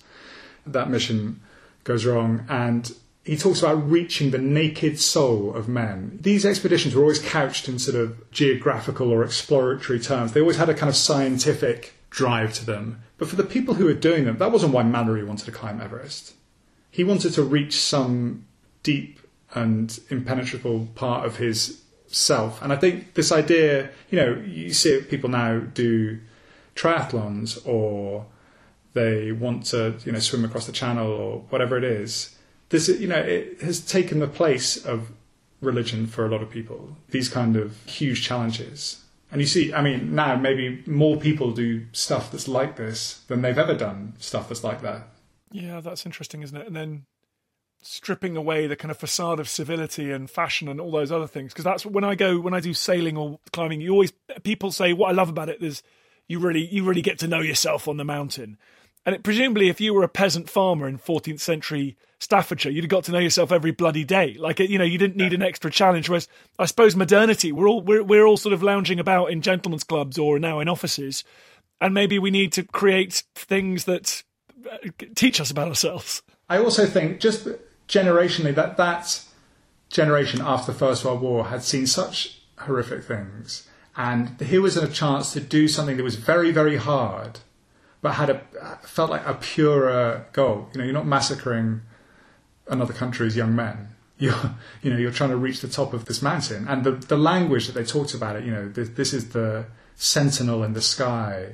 that 0.65 0.89
mission 0.89 1.41
goes 1.83 2.05
wrong, 2.05 2.45
and 2.49 2.91
he 3.23 3.37
talks 3.37 3.59
about 3.59 3.89
reaching 3.89 4.31
the 4.31 4.37
naked 4.37 4.99
soul 4.99 5.53
of 5.53 5.67
men. 5.67 6.17
These 6.21 6.45
expeditions 6.45 6.93
were 6.93 7.01
always 7.01 7.19
couched 7.19 7.67
in 7.69 7.79
sort 7.79 7.97
of 7.97 8.29
geographical 8.31 9.11
or 9.11 9.23
exploratory 9.23 9.99
terms. 9.99 10.33
They 10.33 10.41
always 10.41 10.57
had 10.57 10.69
a 10.69 10.73
kind 10.73 10.89
of 10.89 10.95
scientific 10.95 11.93
drive 12.09 12.53
to 12.53 12.65
them. 12.65 13.03
But 13.17 13.29
for 13.29 13.35
the 13.35 13.43
people 13.43 13.75
who 13.75 13.85
were 13.85 13.93
doing 13.93 14.25
them, 14.25 14.37
that 14.37 14.51
wasn't 14.51 14.73
why 14.73 14.83
Mallory 14.83 15.23
wanted 15.23 15.45
to 15.45 15.51
climb 15.51 15.81
Everest. 15.81 16.33
He 16.91 17.03
wanted 17.03 17.33
to 17.33 17.43
reach 17.43 17.77
some 17.77 18.45
deep 18.83 19.19
and 19.53 19.99
impenetrable 20.09 20.87
part 20.95 21.25
of 21.25 21.37
his 21.37 21.81
self. 22.07 22.61
And 22.61 22.73
I 22.73 22.75
think 22.75 23.13
this 23.13 23.31
idea, 23.31 23.89
you 24.09 24.17
know, 24.17 24.43
you 24.45 24.73
see 24.73 25.01
people 25.01 25.29
now 25.29 25.59
do 25.59 26.19
triathlons 26.75 27.65
or 27.65 28.25
they 28.93 29.31
want 29.31 29.65
to, 29.67 29.95
you 30.05 30.11
know, 30.11 30.19
swim 30.19 30.45
across 30.45 30.65
the 30.65 30.71
channel 30.71 31.07
or 31.07 31.39
whatever 31.49 31.77
it 31.77 31.83
is. 31.83 32.35
This, 32.69 32.87
you 32.87 33.07
know, 33.07 33.19
it 33.19 33.61
has 33.61 33.79
taken 33.79 34.19
the 34.19 34.27
place 34.27 34.83
of 34.83 35.11
religion 35.61 36.07
for 36.07 36.25
a 36.25 36.29
lot 36.29 36.41
of 36.41 36.49
people. 36.49 36.97
These 37.09 37.29
kind 37.29 37.55
of 37.55 37.83
huge 37.85 38.23
challenges. 38.23 39.01
And 39.31 39.41
you 39.41 39.47
see, 39.47 39.73
I 39.73 39.81
mean, 39.81 40.15
now 40.15 40.35
maybe 40.35 40.83
more 40.85 41.17
people 41.17 41.51
do 41.51 41.85
stuff 41.91 42.31
that's 42.31 42.47
like 42.47 42.75
this 42.75 43.21
than 43.27 43.41
they've 43.41 43.57
ever 43.57 43.73
done 43.73 44.13
stuff 44.19 44.49
that's 44.49 44.63
like 44.63 44.81
that. 44.81 45.07
Yeah, 45.51 45.81
that's 45.81 46.05
interesting, 46.05 46.41
isn't 46.43 46.55
it? 46.55 46.67
And 46.67 46.75
then 46.75 47.05
stripping 47.81 48.35
away 48.37 48.67
the 48.67 48.75
kind 48.75 48.91
of 48.91 48.97
facade 48.97 49.39
of 49.39 49.47
civility 49.47 50.11
and 50.11 50.29
fashion 50.29 50.67
and 50.67 50.81
all 50.81 50.91
those 50.91 51.11
other 51.11 51.27
things 51.27 51.53
because 51.53 51.63
that's 51.63 51.85
when 51.85 52.03
I 52.03 52.15
go 52.15 52.39
when 52.39 52.55
I 52.55 52.59
do 52.59 52.73
sailing 52.73 53.15
or 53.15 53.39
climbing 53.53 53.79
you 53.79 53.91
always 53.91 54.11
people 54.41 54.71
say 54.71 54.91
what 54.91 55.09
I 55.09 55.11
love 55.11 55.29
about 55.29 55.49
it 55.49 55.61
is 55.61 55.83
you 56.27 56.39
really 56.39 56.65
you 56.65 56.83
really 56.83 57.03
get 57.03 57.19
to 57.19 57.27
know 57.27 57.41
yourself 57.41 57.87
on 57.87 57.97
the 57.97 58.03
mountain 58.03 58.57
And 59.05 59.15
it, 59.15 59.23
presumably, 59.23 59.69
if 59.69 59.79
you 59.79 59.93
were 59.93 60.03
a 60.03 60.09
peasant 60.09 60.49
farmer 60.49 60.87
in 60.87 60.97
14th 60.97 61.39
century 61.39 61.95
Staffordshire, 62.25 62.71
you'd 62.71 62.85
have 62.85 62.89
got 62.89 63.03
to 63.03 63.11
know 63.11 63.19
yourself 63.19 63.51
every 63.51 63.69
bloody 63.69 64.03
day. 64.03 64.35
Like 64.39 64.57
you 64.59 64.79
know, 64.79 64.83
you 64.83 64.97
didn't 64.97 65.15
need 65.15 65.31
an 65.31 65.43
extra 65.43 65.69
challenge. 65.69 66.09
Whereas 66.09 66.27
I 66.57 66.65
suppose 66.65 66.95
modernity, 66.95 67.51
we're 67.51 67.67
all 67.67 67.81
we're 67.81 68.03
we're 68.03 68.25
all 68.25 68.35
sort 68.35 68.51
of 68.53 68.63
lounging 68.63 68.99
about 68.99 69.27
in 69.27 69.41
gentlemen's 69.41 69.83
clubs 69.83 70.17
or 70.17 70.39
now 70.39 70.59
in 70.59 70.67
offices, 70.67 71.23
and 71.79 71.93
maybe 71.93 72.17
we 72.17 72.31
need 72.31 72.51
to 72.53 72.63
create 72.63 73.23
things 73.35 73.85
that 73.85 74.23
uh, 74.69 74.77
teach 75.13 75.39
us 75.39 75.51
about 75.51 75.67
ourselves. 75.67 76.23
I 76.49 76.57
also 76.57 76.87
think 76.87 77.19
just 77.19 77.47
generationally 77.87 78.55
that 78.55 78.75
that 78.77 79.21
generation 79.89 80.41
after 80.43 80.71
the 80.71 80.77
First 80.77 81.05
World 81.05 81.21
War 81.21 81.45
had 81.45 81.61
seen 81.61 81.85
such 81.85 82.41
horrific 82.57 83.03
things, 83.03 83.69
and 83.95 84.41
here 84.41 84.63
was 84.63 84.75
a 84.77 84.87
chance 84.87 85.31
to 85.33 85.39
do 85.39 85.67
something 85.67 85.95
that 85.97 86.03
was 86.03 86.15
very 86.15 86.49
very 86.51 86.77
hard, 86.77 87.41
but 88.01 88.13
had 88.13 88.31
a 88.31 88.79
felt 88.81 89.11
like 89.11 89.27
a 89.27 89.35
purer 89.35 90.25
goal. 90.33 90.69
You 90.73 90.79
know, 90.79 90.85
you're 90.85 90.93
not 90.93 91.05
massacring 91.05 91.81
another 92.67 92.93
country's 92.93 93.35
young 93.35 93.55
men. 93.55 93.89
You're, 94.17 94.55
you 94.81 94.91
know, 94.91 94.97
you're 94.97 95.11
trying 95.11 95.31
to 95.31 95.37
reach 95.37 95.59
the 95.61 95.67
top 95.67 95.93
of 95.93 96.05
this 96.05 96.21
mountain, 96.21 96.67
and 96.67 96.83
the 96.83 96.91
the 96.91 97.17
language 97.17 97.67
that 97.67 97.73
they 97.73 97.83
talked 97.83 98.13
about 98.13 98.37
it. 98.37 98.45
You 98.45 98.51
know, 98.51 98.69
this, 98.69 98.89
this 98.89 99.13
is 99.13 99.29
the 99.29 99.65
sentinel 99.95 100.63
in 100.63 100.73
the 100.73 100.81
sky. 100.81 101.53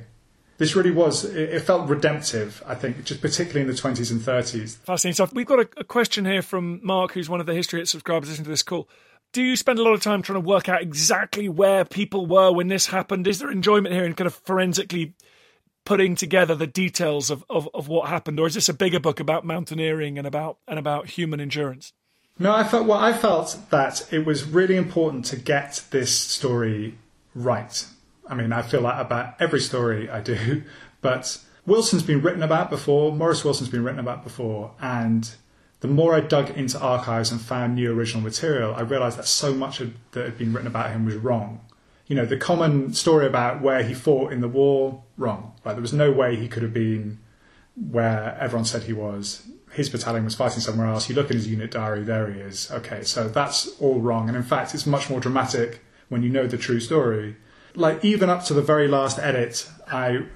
This 0.58 0.76
really 0.76 0.92
was. 0.92 1.24
It, 1.24 1.50
it, 1.50 1.60
felt 1.62 1.88
redemptive. 1.88 2.62
I 2.64 2.76
think, 2.76 3.04
just 3.04 3.20
particularly 3.20 3.62
in 3.62 3.66
the 3.66 3.74
twenties 3.74 4.12
and 4.12 4.22
thirties. 4.22 4.76
Fascinating 4.76 5.14
stuff. 5.14 5.32
We've 5.32 5.46
got 5.46 5.58
a, 5.58 5.68
a, 5.78 5.84
question 5.84 6.24
here 6.24 6.42
from 6.42 6.78
Mark, 6.84 7.12
who's 7.14 7.28
one 7.28 7.40
of 7.40 7.46
the 7.46 7.54
History 7.54 7.80
Hit 7.80 7.88
subscribers 7.88 8.28
listening 8.28 8.44
to 8.44 8.50
this 8.50 8.62
call. 8.62 8.88
Do 9.32 9.42
you 9.42 9.56
spend 9.56 9.78
a 9.78 9.82
lot 9.82 9.94
of 9.94 10.02
time 10.02 10.22
trying 10.22 10.40
to 10.40 10.46
work 10.46 10.68
out 10.68 10.82
exactly 10.82 11.48
where 11.48 11.84
people 11.84 12.26
were 12.26 12.52
when 12.52 12.68
this 12.68 12.86
happened? 12.86 13.26
Is 13.26 13.38
there 13.40 13.50
enjoyment 13.50 13.94
here 13.94 14.04
in 14.04 14.12
kind 14.12 14.26
of 14.26 14.34
forensically 14.34 15.14
putting 15.84 16.14
together 16.14 16.54
the 16.54 16.66
details 16.66 17.30
of, 17.30 17.44
of, 17.50 17.68
of 17.74 17.88
what 17.88 18.08
happened, 18.08 18.38
or 18.38 18.46
is 18.46 18.54
this 18.54 18.68
a 18.68 18.74
bigger 18.74 19.00
book 19.00 19.20
about 19.20 19.44
mountaineering 19.44 20.18
and 20.18 20.26
about 20.26 20.58
and 20.66 20.78
about 20.78 21.10
human 21.10 21.40
endurance? 21.40 21.92
No, 22.38 22.54
I 22.54 22.64
felt 22.64 22.86
well. 22.86 22.98
I 22.98 23.12
felt 23.12 23.58
that 23.70 24.12
it 24.12 24.24
was 24.24 24.44
really 24.44 24.76
important 24.76 25.24
to 25.26 25.36
get 25.36 25.84
this 25.90 26.12
story 26.12 26.98
right. 27.34 27.86
I 28.26 28.34
mean, 28.34 28.52
I 28.52 28.62
feel 28.62 28.80
like 28.80 29.00
about 29.00 29.34
every 29.40 29.60
story 29.60 30.08
I 30.08 30.20
do, 30.20 30.62
but 31.00 31.38
Wilson's 31.66 32.02
been 32.02 32.22
written 32.22 32.42
about 32.42 32.70
before. 32.70 33.12
Maurice 33.12 33.44
Wilson's 33.44 33.70
been 33.70 33.84
written 33.84 34.00
about 34.00 34.22
before, 34.22 34.72
and 34.80 35.30
the 35.80 35.88
more 35.88 36.14
I 36.14 36.20
dug 36.20 36.50
into 36.50 36.80
archives 36.80 37.32
and 37.32 37.40
found 37.40 37.74
new 37.74 37.92
original 37.92 38.22
material, 38.22 38.74
I 38.74 38.80
realised 38.80 39.18
that 39.18 39.26
so 39.26 39.52
much 39.52 39.78
that 39.78 40.24
had 40.24 40.38
been 40.38 40.52
written 40.52 40.68
about 40.68 40.90
him 40.90 41.04
was 41.04 41.16
wrong 41.16 41.60
you 42.12 42.16
know, 42.16 42.26
the 42.26 42.36
common 42.36 42.92
story 42.92 43.26
about 43.26 43.62
where 43.62 43.82
he 43.82 43.94
fought 43.94 44.34
in 44.34 44.42
the 44.42 44.48
war, 44.48 45.02
wrong. 45.16 45.51
Like 45.64 45.76
there 45.76 45.82
was 45.82 45.92
no 45.92 46.10
way 46.10 46.36
he 46.36 46.48
could 46.48 46.62
have 46.62 46.74
been 46.74 47.18
where 47.76 48.36
everyone 48.40 48.64
said 48.64 48.84
he 48.84 48.92
was. 48.92 49.46
His 49.72 49.88
battalion 49.88 50.24
was 50.24 50.34
fighting 50.34 50.60
somewhere 50.60 50.88
else. 50.88 51.08
You 51.08 51.14
look 51.14 51.30
in 51.30 51.36
his 51.36 51.48
unit 51.48 51.70
diary, 51.70 52.02
there 52.02 52.30
he 52.30 52.40
is. 52.40 52.70
Okay, 52.70 53.02
so 53.02 53.28
that's 53.28 53.68
all 53.80 54.00
wrong. 54.00 54.28
And 54.28 54.36
in 54.36 54.42
fact, 54.42 54.74
it's 54.74 54.86
much 54.86 55.08
more 55.08 55.20
dramatic 55.20 55.82
when 56.08 56.22
you 56.22 56.28
know 56.28 56.46
the 56.46 56.58
true 56.58 56.80
story. 56.80 57.36
Like 57.74 58.04
even 58.04 58.28
up 58.28 58.44
to 58.44 58.54
the 58.54 58.60
very 58.60 58.86
last 58.86 59.18
edit, 59.18 59.68
I 59.90 60.26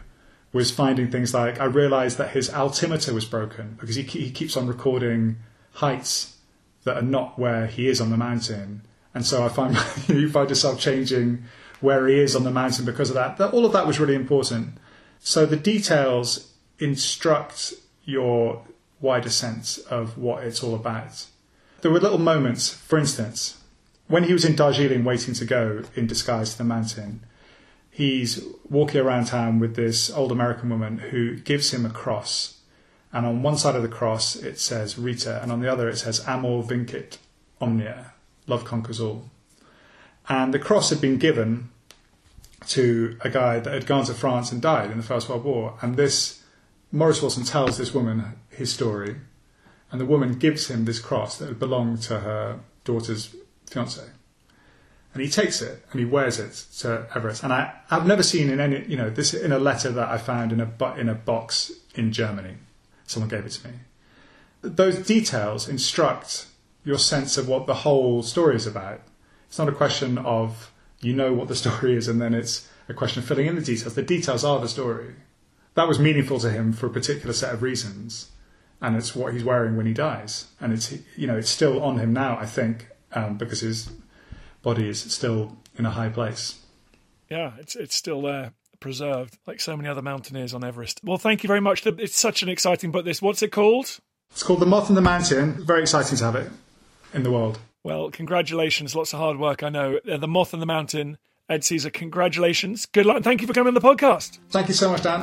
was 0.52 0.70
finding 0.70 1.10
things 1.10 1.34
like 1.34 1.60
I 1.60 1.66
realised 1.66 2.16
that 2.16 2.30
his 2.30 2.52
altimeter 2.52 3.12
was 3.12 3.26
broken 3.26 3.76
because 3.78 3.96
he, 3.96 4.02
he 4.02 4.30
keeps 4.30 4.56
on 4.56 4.66
recording 4.66 5.36
heights 5.72 6.36
that 6.84 6.96
are 6.96 7.02
not 7.02 7.38
where 7.38 7.66
he 7.66 7.88
is 7.88 8.00
on 8.00 8.10
the 8.10 8.16
mountain. 8.16 8.82
And 9.14 9.26
so 9.26 9.44
I 9.44 9.50
find 9.50 9.76
you 10.08 10.30
find 10.30 10.48
yourself 10.48 10.80
changing 10.80 11.44
where 11.80 12.08
he 12.08 12.18
is 12.18 12.34
on 12.34 12.44
the 12.44 12.50
mountain 12.50 12.86
because 12.86 13.10
of 13.10 13.14
that. 13.14 13.36
that. 13.36 13.52
All 13.52 13.66
of 13.66 13.72
that 13.72 13.86
was 13.86 14.00
really 14.00 14.14
important. 14.14 14.78
So 15.20 15.46
the 15.46 15.56
details 15.56 16.52
instruct 16.78 17.74
your 18.04 18.62
wider 19.00 19.30
sense 19.30 19.78
of 19.78 20.16
what 20.16 20.44
it's 20.44 20.62
all 20.62 20.74
about. 20.74 21.26
There 21.80 21.90
were 21.90 22.00
little 22.00 22.18
moments, 22.18 22.72
for 22.72 22.98
instance, 22.98 23.60
when 24.08 24.24
he 24.24 24.32
was 24.32 24.44
in 24.44 24.56
Darjeeling 24.56 25.04
waiting 25.04 25.34
to 25.34 25.44
go 25.44 25.82
in 25.94 26.06
disguise 26.06 26.52
to 26.52 26.58
the 26.58 26.64
mountain, 26.64 27.20
he's 27.90 28.44
walking 28.68 29.00
around 29.00 29.26
town 29.26 29.58
with 29.58 29.74
this 29.74 30.10
old 30.10 30.30
American 30.32 30.70
woman 30.70 30.98
who 30.98 31.36
gives 31.36 31.72
him 31.72 31.84
a 31.84 31.90
cross. 31.90 32.60
And 33.12 33.26
on 33.26 33.42
one 33.42 33.56
side 33.56 33.74
of 33.74 33.82
the 33.82 33.88
cross 33.88 34.36
it 34.36 34.58
says 34.58 34.98
Rita, 34.98 35.42
and 35.42 35.50
on 35.50 35.60
the 35.60 35.70
other 35.72 35.88
it 35.88 35.96
says 35.96 36.26
Amor 36.26 36.62
Vincit 36.62 37.18
Omnia, 37.60 38.12
love 38.46 38.64
conquers 38.64 39.00
all. 39.00 39.30
And 40.28 40.52
the 40.52 40.58
cross 40.58 40.90
had 40.90 41.00
been 41.00 41.18
given 41.18 41.70
to 42.68 43.16
a 43.20 43.28
guy 43.28 43.60
that 43.60 43.72
had 43.72 43.86
gone 43.86 44.04
to 44.06 44.14
France 44.14 44.52
and 44.52 44.60
died 44.60 44.90
in 44.90 44.96
the 44.96 45.02
First 45.02 45.28
World 45.28 45.44
War. 45.44 45.78
And 45.82 45.96
this, 45.96 46.42
Maurice 46.90 47.22
Wilson 47.22 47.44
tells 47.44 47.78
this 47.78 47.94
woman 47.94 48.36
his 48.48 48.72
story, 48.72 49.16
and 49.90 50.00
the 50.00 50.06
woman 50.06 50.34
gives 50.34 50.68
him 50.68 50.84
this 50.84 50.98
cross 50.98 51.38
that 51.38 51.58
belonged 51.58 52.02
to 52.02 52.20
her 52.20 52.60
daughter's 52.84 53.34
fiance. 53.66 54.02
And 55.16 55.22
he 55.22 55.30
takes 55.30 55.62
it 55.62 55.82
and 55.90 55.98
he 55.98 56.04
wears 56.04 56.38
it 56.38 56.52
to 56.80 57.06
Everest. 57.14 57.42
And 57.42 57.50
I, 57.50 57.72
I've 57.90 58.06
never 58.06 58.22
seen 58.22 58.50
in 58.50 58.60
any, 58.60 58.84
you 58.86 58.98
know, 58.98 59.08
this 59.08 59.32
in 59.32 59.50
a 59.50 59.58
letter 59.58 59.90
that 59.90 60.10
I 60.10 60.18
found 60.18 60.52
in 60.52 60.60
a 60.60 60.94
in 60.98 61.08
a 61.08 61.14
box 61.14 61.72
in 61.94 62.12
Germany. 62.12 62.56
Someone 63.06 63.30
gave 63.30 63.46
it 63.46 63.52
to 63.52 63.68
me. 63.68 63.74
Those 64.60 64.98
details 64.98 65.70
instruct 65.70 66.48
your 66.84 66.98
sense 66.98 67.38
of 67.38 67.48
what 67.48 67.66
the 67.66 67.76
whole 67.76 68.22
story 68.22 68.56
is 68.56 68.66
about. 68.66 69.00
It's 69.48 69.58
not 69.58 69.70
a 69.70 69.72
question 69.72 70.18
of 70.18 70.70
you 71.00 71.12
know 71.12 71.32
what 71.32 71.48
the 71.48 71.56
story 71.56 71.96
is, 71.96 72.08
and 72.08 72.20
then 72.20 72.34
it's 72.34 72.68
a 72.88 72.94
question 72.94 73.22
of 73.22 73.28
filling 73.28 73.46
in 73.46 73.56
the 73.56 73.62
details. 73.62 73.94
The 73.94 74.02
details 74.02 74.44
are 74.44 74.60
the 74.60 74.68
story. 74.68 75.14
That 75.74 75.88
was 75.88 75.98
meaningful 75.98 76.40
to 76.40 76.50
him 76.50 76.72
for 76.72 76.86
a 76.86 76.90
particular 76.90 77.32
set 77.32 77.52
of 77.52 77.62
reasons, 77.62 78.30
and 78.80 78.96
it's 78.96 79.14
what 79.14 79.34
he's 79.34 79.44
wearing 79.44 79.76
when 79.76 79.86
he 79.86 79.92
dies, 79.92 80.46
and 80.60 80.72
it's 80.72 80.92
you 81.16 81.26
know 81.26 81.36
it's 81.36 81.50
still 81.50 81.82
on 81.82 81.98
him 81.98 82.12
now. 82.12 82.38
I 82.38 82.46
think 82.46 82.88
um, 83.12 83.36
because 83.36 83.60
his 83.60 83.90
body 84.62 84.88
is 84.88 85.00
still 85.00 85.56
in 85.76 85.86
a 85.86 85.90
high 85.90 86.08
place. 86.08 86.60
Yeah, 87.28 87.52
it's 87.58 87.76
it's 87.76 87.94
still 87.94 88.22
there, 88.22 88.52
preserved, 88.80 89.38
like 89.46 89.60
so 89.60 89.76
many 89.76 89.88
other 89.88 90.02
mountaineers 90.02 90.54
on 90.54 90.64
Everest. 90.64 91.00
Well, 91.04 91.18
thank 91.18 91.42
you 91.42 91.48
very 91.48 91.60
much. 91.60 91.86
It's 91.86 92.16
such 92.16 92.42
an 92.42 92.48
exciting 92.48 92.90
book. 92.90 93.04
This, 93.04 93.20
what's 93.20 93.42
it 93.42 93.52
called? 93.52 93.98
It's 94.30 94.42
called 94.42 94.60
The 94.60 94.66
Moth 94.66 94.88
and 94.88 94.96
the 94.96 95.02
Mountain. 95.02 95.64
Very 95.64 95.82
exciting 95.82 96.16
to 96.18 96.24
have 96.24 96.36
it 96.36 96.50
in 97.14 97.22
the 97.22 97.30
world. 97.30 97.58
Well, 97.86 98.10
congratulations. 98.10 98.96
Lots 98.96 99.12
of 99.12 99.20
hard 99.20 99.38
work, 99.38 99.62
I 99.62 99.68
know. 99.68 100.00
The 100.04 100.26
Moth 100.26 100.52
and 100.52 100.60
the 100.60 100.66
Mountain, 100.66 101.18
Ed 101.48 101.62
Caesar, 101.62 101.88
congratulations. 101.88 102.84
Good 102.84 103.06
luck. 103.06 103.14
And 103.14 103.24
thank 103.24 103.40
you 103.40 103.46
for 103.46 103.52
coming 103.52 103.68
on 103.68 103.74
the 103.74 103.80
podcast. 103.80 104.40
Thank 104.50 104.66
you 104.66 104.74
so 104.74 104.90
much, 104.90 105.04
Dan. 105.04 105.20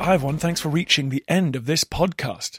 Hi, 0.00 0.14
everyone. 0.14 0.38
Thanks 0.38 0.60
for 0.60 0.68
reaching 0.68 1.10
the 1.10 1.22
end 1.28 1.54
of 1.54 1.66
this 1.66 1.84
podcast. 1.84 2.58